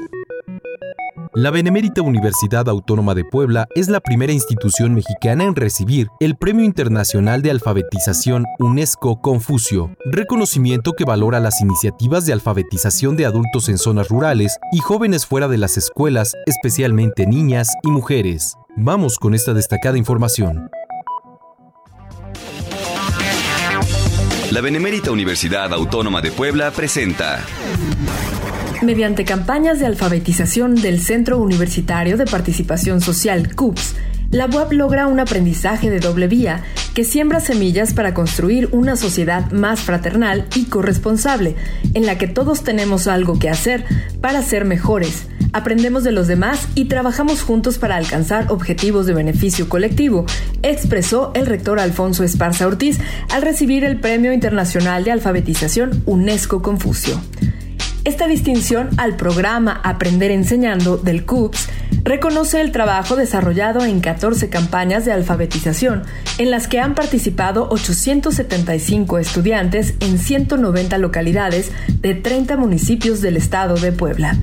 La 1.37 1.51
Benemérita 1.51 2.01
Universidad 2.01 2.67
Autónoma 2.67 3.13
de 3.13 3.23
Puebla 3.23 3.67
es 3.75 3.89
la 3.89 3.99
primera 3.99 4.33
institución 4.33 4.95
mexicana 4.95 5.43
en 5.43 5.55
recibir 5.55 6.07
el 6.19 6.35
Premio 6.35 6.65
Internacional 6.65 7.43
de 7.43 7.51
Alfabetización 7.51 8.45
UNESCO 8.57 9.21
Confucio, 9.21 9.95
reconocimiento 10.05 10.93
que 10.93 11.05
valora 11.05 11.39
las 11.39 11.61
iniciativas 11.61 12.25
de 12.25 12.33
alfabetización 12.33 13.17
de 13.17 13.27
adultos 13.27 13.69
en 13.69 13.77
zonas 13.77 14.07
rurales 14.07 14.57
y 14.71 14.79
jóvenes 14.79 15.27
fuera 15.27 15.47
de 15.47 15.59
las 15.59 15.77
escuelas, 15.77 16.33
especialmente 16.47 17.27
niñas 17.27 17.69
y 17.83 17.91
mujeres. 17.91 18.55
Vamos 18.75 19.19
con 19.19 19.35
esta 19.35 19.53
destacada 19.53 19.99
información. 19.99 20.71
La 24.49 24.61
Benemérita 24.61 25.11
Universidad 25.11 25.71
Autónoma 25.71 26.21
de 26.21 26.31
Puebla 26.31 26.71
presenta 26.71 27.45
Mediante 28.83 29.25
campañas 29.25 29.79
de 29.79 29.87
alfabetización 29.87 30.75
del 30.75 31.01
Centro 31.01 31.39
Universitario 31.39 32.15
de 32.15 32.25
Participación 32.25 33.01
Social, 33.01 33.55
CUPS, 33.55 33.95
la 34.29 34.45
UAP 34.45 34.73
logra 34.73 35.07
un 35.07 35.19
aprendizaje 35.19 35.89
de 35.89 35.99
doble 35.99 36.27
vía 36.27 36.61
que 36.93 37.03
siembra 37.03 37.39
semillas 37.39 37.93
para 37.93 38.13
construir 38.13 38.69
una 38.71 38.95
sociedad 38.95 39.51
más 39.51 39.79
fraternal 39.79 40.45
y 40.55 40.65
corresponsable, 40.65 41.55
en 41.93 42.05
la 42.05 42.17
que 42.17 42.27
todos 42.27 42.63
tenemos 42.63 43.07
algo 43.07 43.39
que 43.39 43.49
hacer 43.49 43.83
para 44.21 44.41
ser 44.41 44.65
mejores, 44.65 45.27
aprendemos 45.53 46.03
de 46.03 46.11
los 46.11 46.27
demás 46.27 46.67
y 46.75 46.85
trabajamos 46.85 47.41
juntos 47.41 47.77
para 47.77 47.95
alcanzar 47.95 48.51
objetivos 48.51 49.05
de 49.07 49.13
beneficio 49.13 49.69
colectivo, 49.69 50.25
expresó 50.61 51.31
el 51.33 51.45
rector 51.45 51.79
Alfonso 51.79 52.23
Esparza 52.23 52.67
Ortiz 52.67 52.99
al 53.33 53.41
recibir 53.41 53.83
el 53.83 53.99
Premio 53.99 54.33
Internacional 54.33 55.03
de 55.03 55.11
Alfabetización 55.11 56.03
UNESCO 56.05 56.61
Confucio. 56.61 57.19
Esta 58.07 58.25
distinción 58.25 58.91
al 58.95 59.17
programa 59.17 59.81
Aprender 59.83 60.31
Enseñando 60.31 60.95
del 60.95 61.25
CUPS 61.25 61.67
reconoce 62.05 62.61
el 62.61 62.71
trabajo 62.71 63.17
desarrollado 63.17 63.83
en 63.83 63.99
14 63.99 64.47
campañas 64.47 65.03
de 65.03 65.11
alfabetización, 65.11 66.03
en 66.37 66.49
las 66.49 66.69
que 66.69 66.79
han 66.79 66.95
participado 66.95 67.67
875 67.69 69.17
estudiantes 69.17 69.95
en 69.99 70.19
190 70.19 70.97
localidades 70.99 71.73
de 71.99 72.15
30 72.15 72.55
municipios 72.55 73.19
del 73.19 73.35
estado 73.35 73.75
de 73.75 73.91
Puebla 73.91 74.37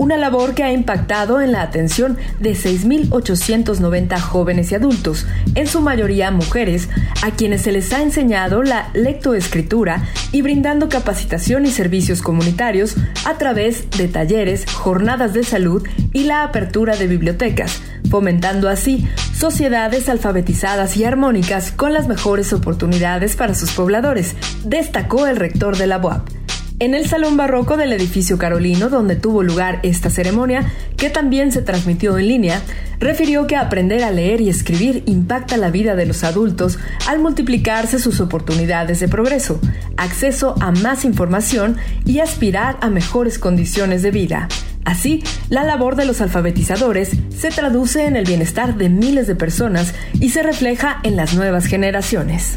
una 0.00 0.16
labor 0.16 0.54
que 0.54 0.64
ha 0.64 0.72
impactado 0.72 1.42
en 1.42 1.52
la 1.52 1.60
atención 1.60 2.16
de 2.38 2.52
6.890 2.52 4.18
jóvenes 4.18 4.72
y 4.72 4.74
adultos, 4.74 5.26
en 5.54 5.66
su 5.66 5.82
mayoría 5.82 6.30
mujeres, 6.30 6.88
a 7.22 7.32
quienes 7.32 7.60
se 7.60 7.70
les 7.70 7.92
ha 7.92 8.00
enseñado 8.00 8.62
la 8.62 8.88
lectoescritura 8.94 10.08
y 10.32 10.40
brindando 10.40 10.88
capacitación 10.88 11.66
y 11.66 11.70
servicios 11.70 12.22
comunitarios 12.22 12.96
a 13.26 13.36
través 13.36 13.90
de 13.90 14.08
talleres, 14.08 14.64
jornadas 14.72 15.34
de 15.34 15.44
salud 15.44 15.86
y 16.14 16.24
la 16.24 16.44
apertura 16.44 16.96
de 16.96 17.06
bibliotecas, 17.06 17.82
fomentando 18.10 18.70
así 18.70 19.06
sociedades 19.36 20.08
alfabetizadas 20.08 20.96
y 20.96 21.04
armónicas 21.04 21.72
con 21.72 21.92
las 21.92 22.08
mejores 22.08 22.54
oportunidades 22.54 23.36
para 23.36 23.54
sus 23.54 23.72
pobladores, 23.72 24.34
destacó 24.64 25.26
el 25.26 25.36
rector 25.36 25.76
de 25.76 25.88
la 25.88 25.98
UAP. 25.98 26.39
En 26.80 26.94
el 26.94 27.06
Salón 27.06 27.36
Barroco 27.36 27.76
del 27.76 27.92
edificio 27.92 28.38
Carolino, 28.38 28.88
donde 28.88 29.14
tuvo 29.14 29.42
lugar 29.42 29.80
esta 29.82 30.08
ceremonia, 30.08 30.72
que 30.96 31.10
también 31.10 31.52
se 31.52 31.60
transmitió 31.60 32.16
en 32.16 32.26
línea, 32.26 32.62
refirió 32.98 33.46
que 33.46 33.56
aprender 33.56 34.02
a 34.02 34.10
leer 34.10 34.40
y 34.40 34.48
escribir 34.48 35.02
impacta 35.04 35.58
la 35.58 35.70
vida 35.70 35.94
de 35.94 36.06
los 36.06 36.24
adultos 36.24 36.78
al 37.06 37.18
multiplicarse 37.18 37.98
sus 37.98 38.18
oportunidades 38.22 38.98
de 38.98 39.08
progreso, 39.08 39.60
acceso 39.98 40.54
a 40.60 40.72
más 40.72 41.04
información 41.04 41.76
y 42.06 42.20
aspirar 42.20 42.78
a 42.80 42.88
mejores 42.88 43.38
condiciones 43.38 44.00
de 44.00 44.12
vida. 44.12 44.48
Así, 44.86 45.22
la 45.50 45.64
labor 45.64 45.96
de 45.96 46.06
los 46.06 46.22
alfabetizadores 46.22 47.10
se 47.28 47.50
traduce 47.50 48.06
en 48.06 48.16
el 48.16 48.24
bienestar 48.24 48.78
de 48.78 48.88
miles 48.88 49.26
de 49.26 49.34
personas 49.34 49.92
y 50.14 50.30
se 50.30 50.42
refleja 50.42 51.00
en 51.02 51.16
las 51.16 51.34
nuevas 51.34 51.66
generaciones. 51.66 52.54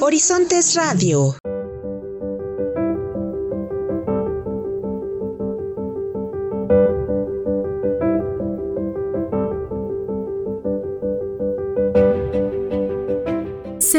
Horizontes 0.00 0.74
Radio. 0.74 1.36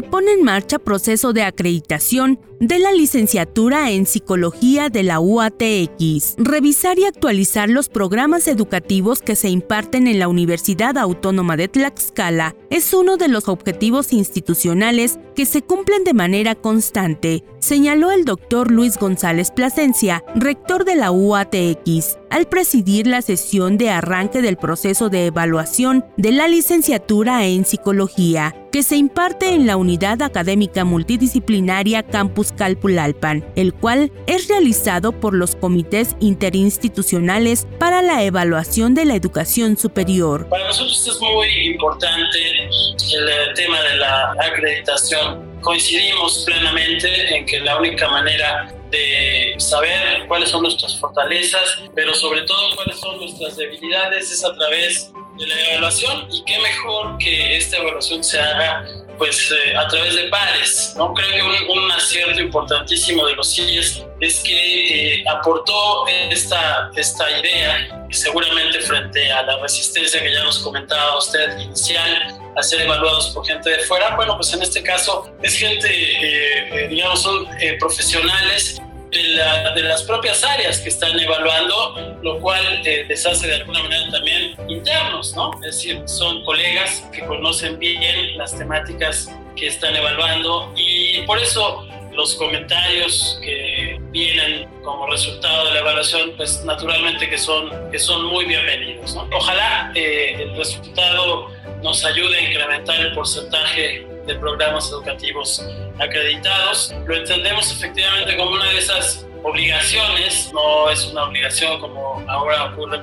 Pone 0.09 0.33
en 0.33 0.43
marcha 0.43 0.79
proceso 0.79 1.33
de 1.33 1.43
acreditación 1.43 2.39
de 2.59 2.77
la 2.77 2.91
licenciatura 2.91 3.89
en 3.89 4.05
Psicología 4.05 4.89
de 4.89 5.03
la 5.03 5.21
UATX, 5.21 6.35
revisar 6.37 6.99
y 6.99 7.05
actualizar 7.05 7.69
los 7.69 7.87
programas 7.87 8.47
educativos 8.49 9.21
que 9.21 9.37
se 9.37 9.49
imparten 9.49 10.07
en 10.07 10.19
la 10.19 10.27
Universidad 10.27 10.97
Autónoma 10.97 11.55
de 11.55 11.69
Tlaxcala 11.69 12.55
es 12.69 12.93
uno 12.93 13.15
de 13.15 13.29
los 13.29 13.47
objetivos 13.47 14.11
institucionales 14.11 15.19
que 15.35 15.45
se 15.45 15.61
cumplen 15.61 16.03
de 16.03 16.13
manera 16.13 16.53
constante, 16.55 17.45
señaló 17.59 18.11
el 18.11 18.25
doctor 18.25 18.71
Luis 18.71 18.97
González 18.97 19.51
Plasencia, 19.51 20.23
rector 20.35 20.83
de 20.83 20.95
la 20.95 21.11
UATX, 21.11 22.17
al 22.29 22.47
presidir 22.47 23.07
la 23.07 23.21
sesión 23.21 23.77
de 23.77 23.89
arranque 23.89 24.41
del 24.41 24.57
proceso 24.57 25.09
de 25.09 25.27
evaluación 25.27 26.05
de 26.17 26.31
la 26.31 26.47
licenciatura 26.47 27.45
en 27.45 27.63
Psicología, 27.63 28.55
que 28.71 28.83
se 28.83 28.97
imparte 28.97 29.53
en 29.53 29.65
la 29.65 29.77
Unidad 29.77 30.21
Académica 30.21 30.85
Multidisciplinaria 30.85 32.03
Campus 32.03 32.48
Calpulalpan, 32.51 33.45
el 33.55 33.73
cual 33.73 34.11
es 34.27 34.47
realizado 34.47 35.11
por 35.11 35.33
los 35.33 35.55
comités 35.55 36.15
interinstitucionales 36.19 37.67
para 37.79 38.01
la 38.01 38.23
evaluación 38.23 38.93
de 38.93 39.05
la 39.05 39.15
educación 39.15 39.77
superior. 39.77 40.47
Para 40.49 40.67
nosotros 40.67 41.07
es 41.07 41.19
muy 41.19 41.47
importante 41.73 42.39
el 42.59 43.53
tema 43.55 43.81
de 43.81 43.97
la 43.97 44.31
acreditación. 44.39 45.49
Coincidimos 45.61 46.43
plenamente 46.45 47.35
en 47.35 47.45
que 47.45 47.59
la 47.59 47.77
única 47.77 48.07
manera 48.09 48.73
de 48.91 49.55
saber 49.57 50.25
cuáles 50.27 50.49
son 50.49 50.63
nuestras 50.63 50.99
fortalezas, 50.99 51.79
pero 51.95 52.13
sobre 52.13 52.41
todo 52.43 52.75
cuáles 52.75 52.99
son 52.99 53.17
nuestras 53.17 53.57
debilidades 53.57 54.31
es 54.31 54.43
a 54.43 54.53
través 54.55 55.11
de 55.37 55.47
la 55.47 55.71
evaluación 55.71 56.27
y 56.31 56.43
qué 56.43 56.59
mejor 56.59 57.17
que 57.17 57.57
esta 57.57 57.77
evaluación 57.77 58.23
se 58.23 58.39
haga 58.39 58.85
pues 59.19 59.51
eh, 59.51 59.77
a 59.77 59.87
través 59.87 60.15
de 60.15 60.23
pares. 60.29 60.95
¿no? 60.97 61.13
Creo 61.13 61.29
que 61.29 61.71
un, 61.71 61.91
acierto 61.91 62.39
importantísimo 62.39 63.25
de 63.27 63.35
los 63.35 63.53
CIES 63.53 64.05
es 64.19 64.39
que 64.39 65.19
eh, 65.19 65.23
aportó 65.29 66.07
esta, 66.07 66.89
esta 66.95 67.29
idea 67.39 68.05
y 68.09 68.13
seguramente 68.13 68.79
frente 68.79 69.31
a 69.31 69.43
la 69.43 69.59
resistencia 69.59 70.21
que 70.23 70.33
ya 70.33 70.43
nos 70.43 70.59
comentaba 70.59 71.17
usted 71.17 71.59
inicial 71.59 72.39
a 72.55 72.63
ser 72.63 72.81
evaluados 72.81 73.27
por 73.29 73.45
gente 73.45 73.69
de 73.69 73.79
fuera, 73.79 74.15
bueno, 74.15 74.35
pues 74.35 74.53
en 74.53 74.61
este 74.61 74.81
caso 74.81 75.31
es 75.41 75.55
gente, 75.57 75.87
eh, 75.89 76.87
digamos, 76.87 77.21
son 77.21 77.47
profesionales 77.79 78.81
de, 79.11 79.83
las 79.83 80.03
propias 80.03 80.43
áreas 80.43 80.79
que 80.79 80.89
están 80.89 81.17
evaluando, 81.19 82.17
lo 82.21 82.39
cual 82.39 82.63
eh, 82.85 83.05
les 83.07 83.25
hace 83.25 83.47
de 83.47 83.55
alguna 83.55 83.81
manera 83.83 84.11
también 84.11 84.55
internos, 84.67 85.35
¿no? 85.35 85.53
Es 85.55 85.75
decir, 85.77 86.01
son 86.05 86.43
colegas 86.43 87.07
que 87.11 87.25
conocen 87.25 87.79
bien 87.79 88.37
las 88.37 88.57
temáticas 88.57 89.29
que 89.55 89.67
están 89.67 89.95
evaluando 89.95 90.71
y 90.75 91.21
por 91.23 91.39
eso 91.39 91.85
los 92.13 92.35
comentarios 92.35 93.39
que 93.41 93.97
vienen 94.11 94.67
como 94.83 95.07
resultado 95.07 95.67
de 95.67 95.73
la 95.73 95.79
evaluación, 95.79 96.33
pues 96.35 96.63
naturalmente 96.65 97.29
que 97.29 97.37
son, 97.37 97.69
que 97.91 97.99
son 97.99 98.25
muy 98.25 98.45
bienvenidos. 98.45 99.15
¿no? 99.15 99.27
Ojalá 99.31 99.91
eh, 99.95 100.35
el 100.37 100.55
resultado 100.57 101.49
nos 101.81 102.03
ayude 102.03 102.37
a 102.37 102.41
incrementar 102.49 102.99
el 102.99 103.13
porcentaje 103.13 104.05
de 104.29 104.35
programas 104.35 104.89
educativos 104.89 105.65
acreditados. 105.99 106.93
Lo 107.05 107.15
entendemos 107.15 107.71
efectivamente 107.71 108.37
como 108.37 108.51
una 108.51 108.69
de 108.69 108.77
esas 108.77 109.25
obligaciones, 109.43 110.51
no 110.53 110.89
es 110.89 111.05
una 111.05 111.23
obligación 111.23 111.79
como 111.79 112.23
ahora 112.27 112.65
ocurre 112.65 113.01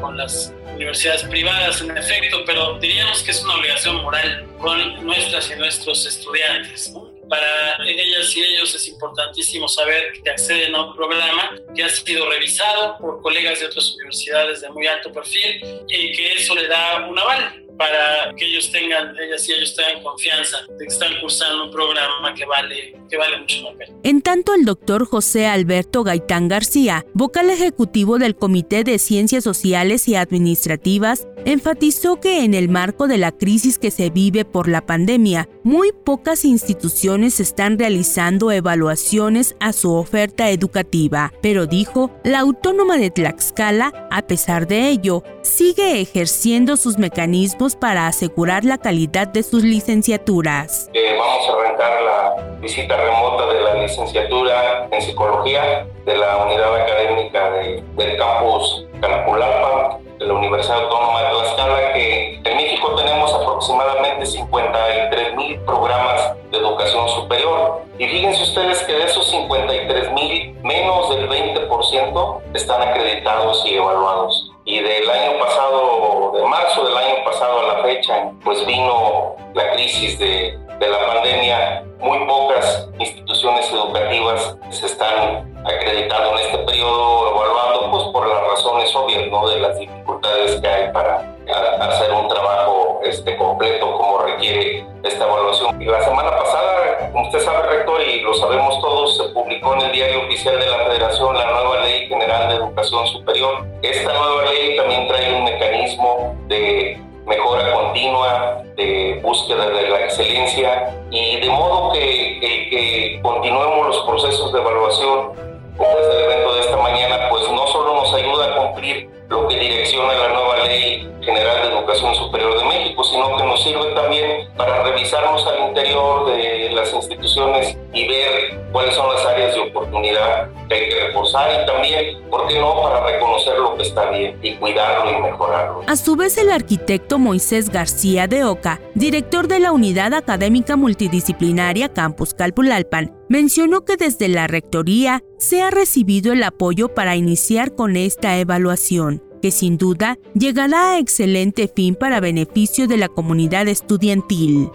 con 0.00 0.16
las 0.16 0.52
universidades 0.74 1.22
privadas 1.24 1.80
en 1.80 1.96
efecto, 1.96 2.42
pero 2.44 2.78
diríamos 2.78 3.22
que 3.22 3.30
es 3.30 3.42
una 3.44 3.54
obligación 3.56 4.02
moral 4.02 4.46
con 4.58 5.04
nuestras 5.04 5.50
y 5.50 5.56
nuestros 5.56 6.06
estudiantes. 6.06 6.92
Para 7.28 7.76
ellas 7.86 8.36
y 8.36 8.42
ellos 8.42 8.74
es 8.74 8.88
importantísimo 8.88 9.68
saber 9.68 10.12
que 10.22 10.30
acceden 10.30 10.74
a 10.74 10.86
un 10.86 10.96
programa 10.96 11.52
que 11.74 11.84
ha 11.84 11.88
sido 11.88 12.28
revisado 12.28 12.98
por 12.98 13.22
colegas 13.22 13.60
de 13.60 13.66
otras 13.66 13.94
universidades 13.94 14.60
de 14.60 14.70
muy 14.70 14.86
alto 14.86 15.12
perfil 15.12 15.82
y 15.88 16.12
que 16.12 16.34
eso 16.34 16.54
le 16.54 16.68
da 16.68 17.06
un 17.08 17.18
aval 17.18 17.63
para 17.76 18.34
que 18.36 18.46
ellos 18.46 18.70
tengan, 18.70 19.14
y 19.16 19.52
ellos 19.52 19.74
tengan 19.74 20.02
confianza 20.02 20.58
de 20.78 20.86
que 20.86 20.92
están 20.92 21.12
cursando 21.20 21.64
un 21.64 21.70
programa 21.70 22.34
que 22.34 22.44
vale, 22.44 22.96
que 23.10 23.16
vale 23.16 23.38
mucho 23.38 23.62
la 23.62 23.72
pena. 23.76 23.96
En 24.02 24.22
tanto, 24.22 24.54
el 24.54 24.64
doctor 24.64 25.06
José 25.06 25.46
Alberto 25.46 26.04
Gaitán 26.04 26.48
García, 26.48 27.04
vocal 27.14 27.50
ejecutivo 27.50 28.18
del 28.18 28.36
Comité 28.36 28.84
de 28.84 28.98
Ciencias 28.98 29.44
Sociales 29.44 30.08
y 30.08 30.14
Administrativas, 30.14 31.26
enfatizó 31.44 32.20
que 32.20 32.44
en 32.44 32.54
el 32.54 32.68
marco 32.68 33.06
de 33.06 33.18
la 33.18 33.32
crisis 33.32 33.78
que 33.78 33.90
se 33.90 34.10
vive 34.10 34.44
por 34.44 34.68
la 34.68 34.86
pandemia, 34.86 35.48
muy 35.62 35.92
pocas 35.92 36.44
instituciones 36.44 37.40
están 37.40 37.78
realizando 37.78 38.50
evaluaciones 38.50 39.56
a 39.60 39.72
su 39.72 39.92
oferta 39.92 40.50
educativa, 40.50 41.32
pero 41.42 41.66
dijo, 41.66 42.10
la 42.24 42.40
Autónoma 42.40 42.96
de 42.98 43.10
Tlaxcala, 43.10 44.08
a 44.10 44.22
pesar 44.22 44.66
de 44.66 44.88
ello, 44.88 45.22
sigue 45.42 46.00
ejerciendo 46.00 46.76
sus 46.76 46.98
mecanismos 46.98 47.63
para 47.72 48.06
asegurar 48.06 48.64
la 48.66 48.76
calidad 48.76 49.26
de 49.28 49.42
sus 49.42 49.64
licenciaturas. 49.64 50.90
Eh, 50.92 51.16
vamos 51.18 51.48
a 51.48 51.52
arrancar 51.52 52.02
la 52.02 52.58
visita 52.60 52.94
remota 52.94 53.46
de 53.46 53.60
la 53.62 53.74
licenciatura 53.76 54.86
en 54.90 55.00
psicología 55.00 55.86
de 56.04 56.16
la 56.16 56.44
unidad 56.44 56.82
académica 56.82 57.50
del 57.96 58.16
campus 58.18 58.86
Calculapa 59.00 59.98
de 60.18 60.26
la 60.26 60.34
Universidad 60.34 60.82
Autónoma 60.82 61.22
de 61.22 61.28
Tlaxcala 61.30 61.92
que 61.94 62.40
en 62.44 62.56
México 62.56 62.94
tenemos 62.96 63.32
aproximadamente 63.32 64.26
53 64.26 65.34
mil 65.34 65.58
programas 65.60 66.34
de 66.50 66.58
educación 66.58 67.08
superior 67.08 67.82
y 67.98 68.06
fíjense 68.06 68.42
ustedes 68.42 68.82
que 68.82 68.92
de 68.92 69.04
esos 69.04 69.30
53 69.30 70.12
mil 70.12 70.54
menos 70.62 71.08
del 71.16 71.28
20% 71.28 72.40
están 72.52 72.82
acreditados 72.82 73.64
y 73.66 73.74
evaluados 73.74 74.53
y 74.64 74.80
del 74.80 75.08
año 75.10 75.38
pasado, 75.38 76.32
de 76.34 76.42
marzo 76.46 76.84
del 76.86 76.96
año 76.96 77.24
pasado 77.24 77.60
a 77.60 77.74
la 77.74 77.82
fecha, 77.82 78.30
pues 78.42 78.64
vino 78.66 79.36
la 79.54 79.72
crisis 79.72 80.18
de, 80.18 80.58
de 80.78 80.88
la 80.88 81.06
pandemia, 81.06 81.84
muy 82.00 82.18
pocas 82.26 82.88
instituciones 82.98 83.70
educativas 83.70 84.56
se 84.70 84.86
están 84.86 85.54
acreditando 85.64 86.32
en 86.32 86.46
este 86.46 86.58
periodo, 86.58 87.30
evaluando 87.30 87.90
pues 87.90 88.04
por 88.04 88.26
las 88.26 88.40
razones 88.42 88.94
obvias, 88.94 89.28
¿no? 89.30 89.48
De 89.48 89.60
las 89.60 89.78
dificultades 89.78 90.60
que 90.60 90.68
hay 90.68 90.92
para 90.92 91.34
hacer 91.80 92.12
un 92.12 92.28
trabajo 92.28 93.00
este, 93.04 93.36
completo 93.36 93.96
como 93.96 94.18
requiere 94.18 94.86
esta 95.02 95.24
evaluación. 95.24 95.80
Y 95.80 95.86
la 95.86 96.02
semana 96.02 96.30
pasada, 96.30 96.93
como 97.14 97.26
usted 97.26 97.44
sabe, 97.44 97.68
rector, 97.68 98.02
y 98.02 98.22
lo 98.22 98.34
sabemos 98.34 98.80
todos, 98.80 99.16
se 99.16 99.22
publicó 99.28 99.74
en 99.74 99.82
el 99.82 99.92
diario 99.92 100.22
oficial 100.22 100.58
de 100.58 100.66
la 100.66 100.78
Federación 100.78 101.38
la 101.38 101.48
nueva 101.48 101.84
Ley 101.84 102.08
General 102.08 102.48
de 102.48 102.56
Educación 102.56 103.06
Superior. 103.06 103.64
Esta 103.82 104.12
nueva 104.12 104.50
ley 104.50 104.76
también 104.76 105.06
trae 105.06 105.32
un 105.32 105.44
mecanismo 105.44 106.34
de 106.48 107.00
mejora 107.24 107.72
continua, 107.72 108.64
de 108.74 109.20
búsqueda 109.22 109.68
de 109.68 109.88
la 109.90 110.00
excelencia 110.00 110.92
y 111.12 111.36
de 111.38 111.48
modo 111.50 111.92
que, 111.92 112.40
que, 112.40 112.68
que 112.70 113.20
continuemos 113.22 113.86
los 113.86 114.00
procesos 114.06 114.52
de 114.52 114.58
evaluación 114.58 115.32
como 115.76 115.90
este 115.90 116.24
evento 116.24 116.54
de 116.56 116.60
esta 116.62 116.76
mañana, 116.78 117.28
pues 117.30 117.48
no 117.48 117.64
solo 117.68 117.94
nos 117.94 118.12
ayuda 118.12 118.46
a 118.46 118.56
cumplir 118.56 119.08
lo 119.28 119.48
que 119.48 119.58
direcciona 119.58 120.12
la 120.12 120.28
nueva 120.28 120.64
Ley 120.66 121.08
General 121.22 121.62
de 121.62 121.76
Educación 121.76 122.14
Superior 122.14 122.58
de 122.58 122.64
México, 122.64 123.04
sino 123.04 123.36
que 123.36 123.44
nos 123.44 123.62
sirve 123.62 123.86
también 123.94 124.48
para 124.56 124.82
revisarnos 124.82 125.46
al 125.46 125.68
interior 125.68 126.26
de 126.26 126.70
las 126.72 126.92
instituciones 126.92 127.76
y 127.94 128.08
ver 128.08 128.60
cuáles 128.72 128.94
son 128.94 129.12
las 129.14 129.24
áreas 129.24 129.54
de 129.54 129.60
oportunidad 129.60 130.50
que 130.68 130.74
hay 130.74 130.88
que 130.88 131.06
reforzar 131.06 131.62
y 131.62 131.66
también, 131.66 132.28
¿por 132.28 132.48
qué 132.48 132.58
no?, 132.58 132.82
para 132.82 133.04
reconocer 133.06 133.58
lo 133.58 133.76
que 133.76 133.82
está 133.84 134.10
bien 134.10 134.38
y 134.42 134.56
cuidarlo 134.56 135.10
y 135.10 135.22
mejorarlo. 135.22 135.82
A 135.86 135.96
su 135.96 136.16
vez, 136.16 136.36
el 136.38 136.50
arquitecto 136.50 137.18
Moisés 137.18 137.70
García 137.70 138.26
de 138.26 138.44
Oca, 138.44 138.80
director 138.94 139.46
de 139.46 139.60
la 139.60 139.72
Unidad 139.72 140.12
Académica 140.12 140.76
Multidisciplinaria 140.76 141.88
Campus 141.92 142.34
Calpulalpan, 142.34 143.16
mencionó 143.28 143.84
que 143.84 143.96
desde 143.96 144.28
la 144.28 144.46
Rectoría 144.46 145.22
se 145.38 145.62
ha 145.62 145.70
recibido 145.70 146.32
el 146.32 146.42
apoyo 146.42 146.88
para 146.88 147.16
iniciar 147.16 147.74
con 147.74 147.96
esta 147.96 148.36
evaluación 148.38 149.22
que 149.44 149.50
sin 149.50 149.76
duda 149.76 150.16
llegará 150.34 150.92
a 150.92 150.98
excelente 150.98 151.68
fin 151.68 151.96
para 151.96 152.18
beneficio 152.18 152.88
de 152.88 152.96
la 152.96 153.08
comunidad 153.08 153.68
estudiantil. 153.68 154.70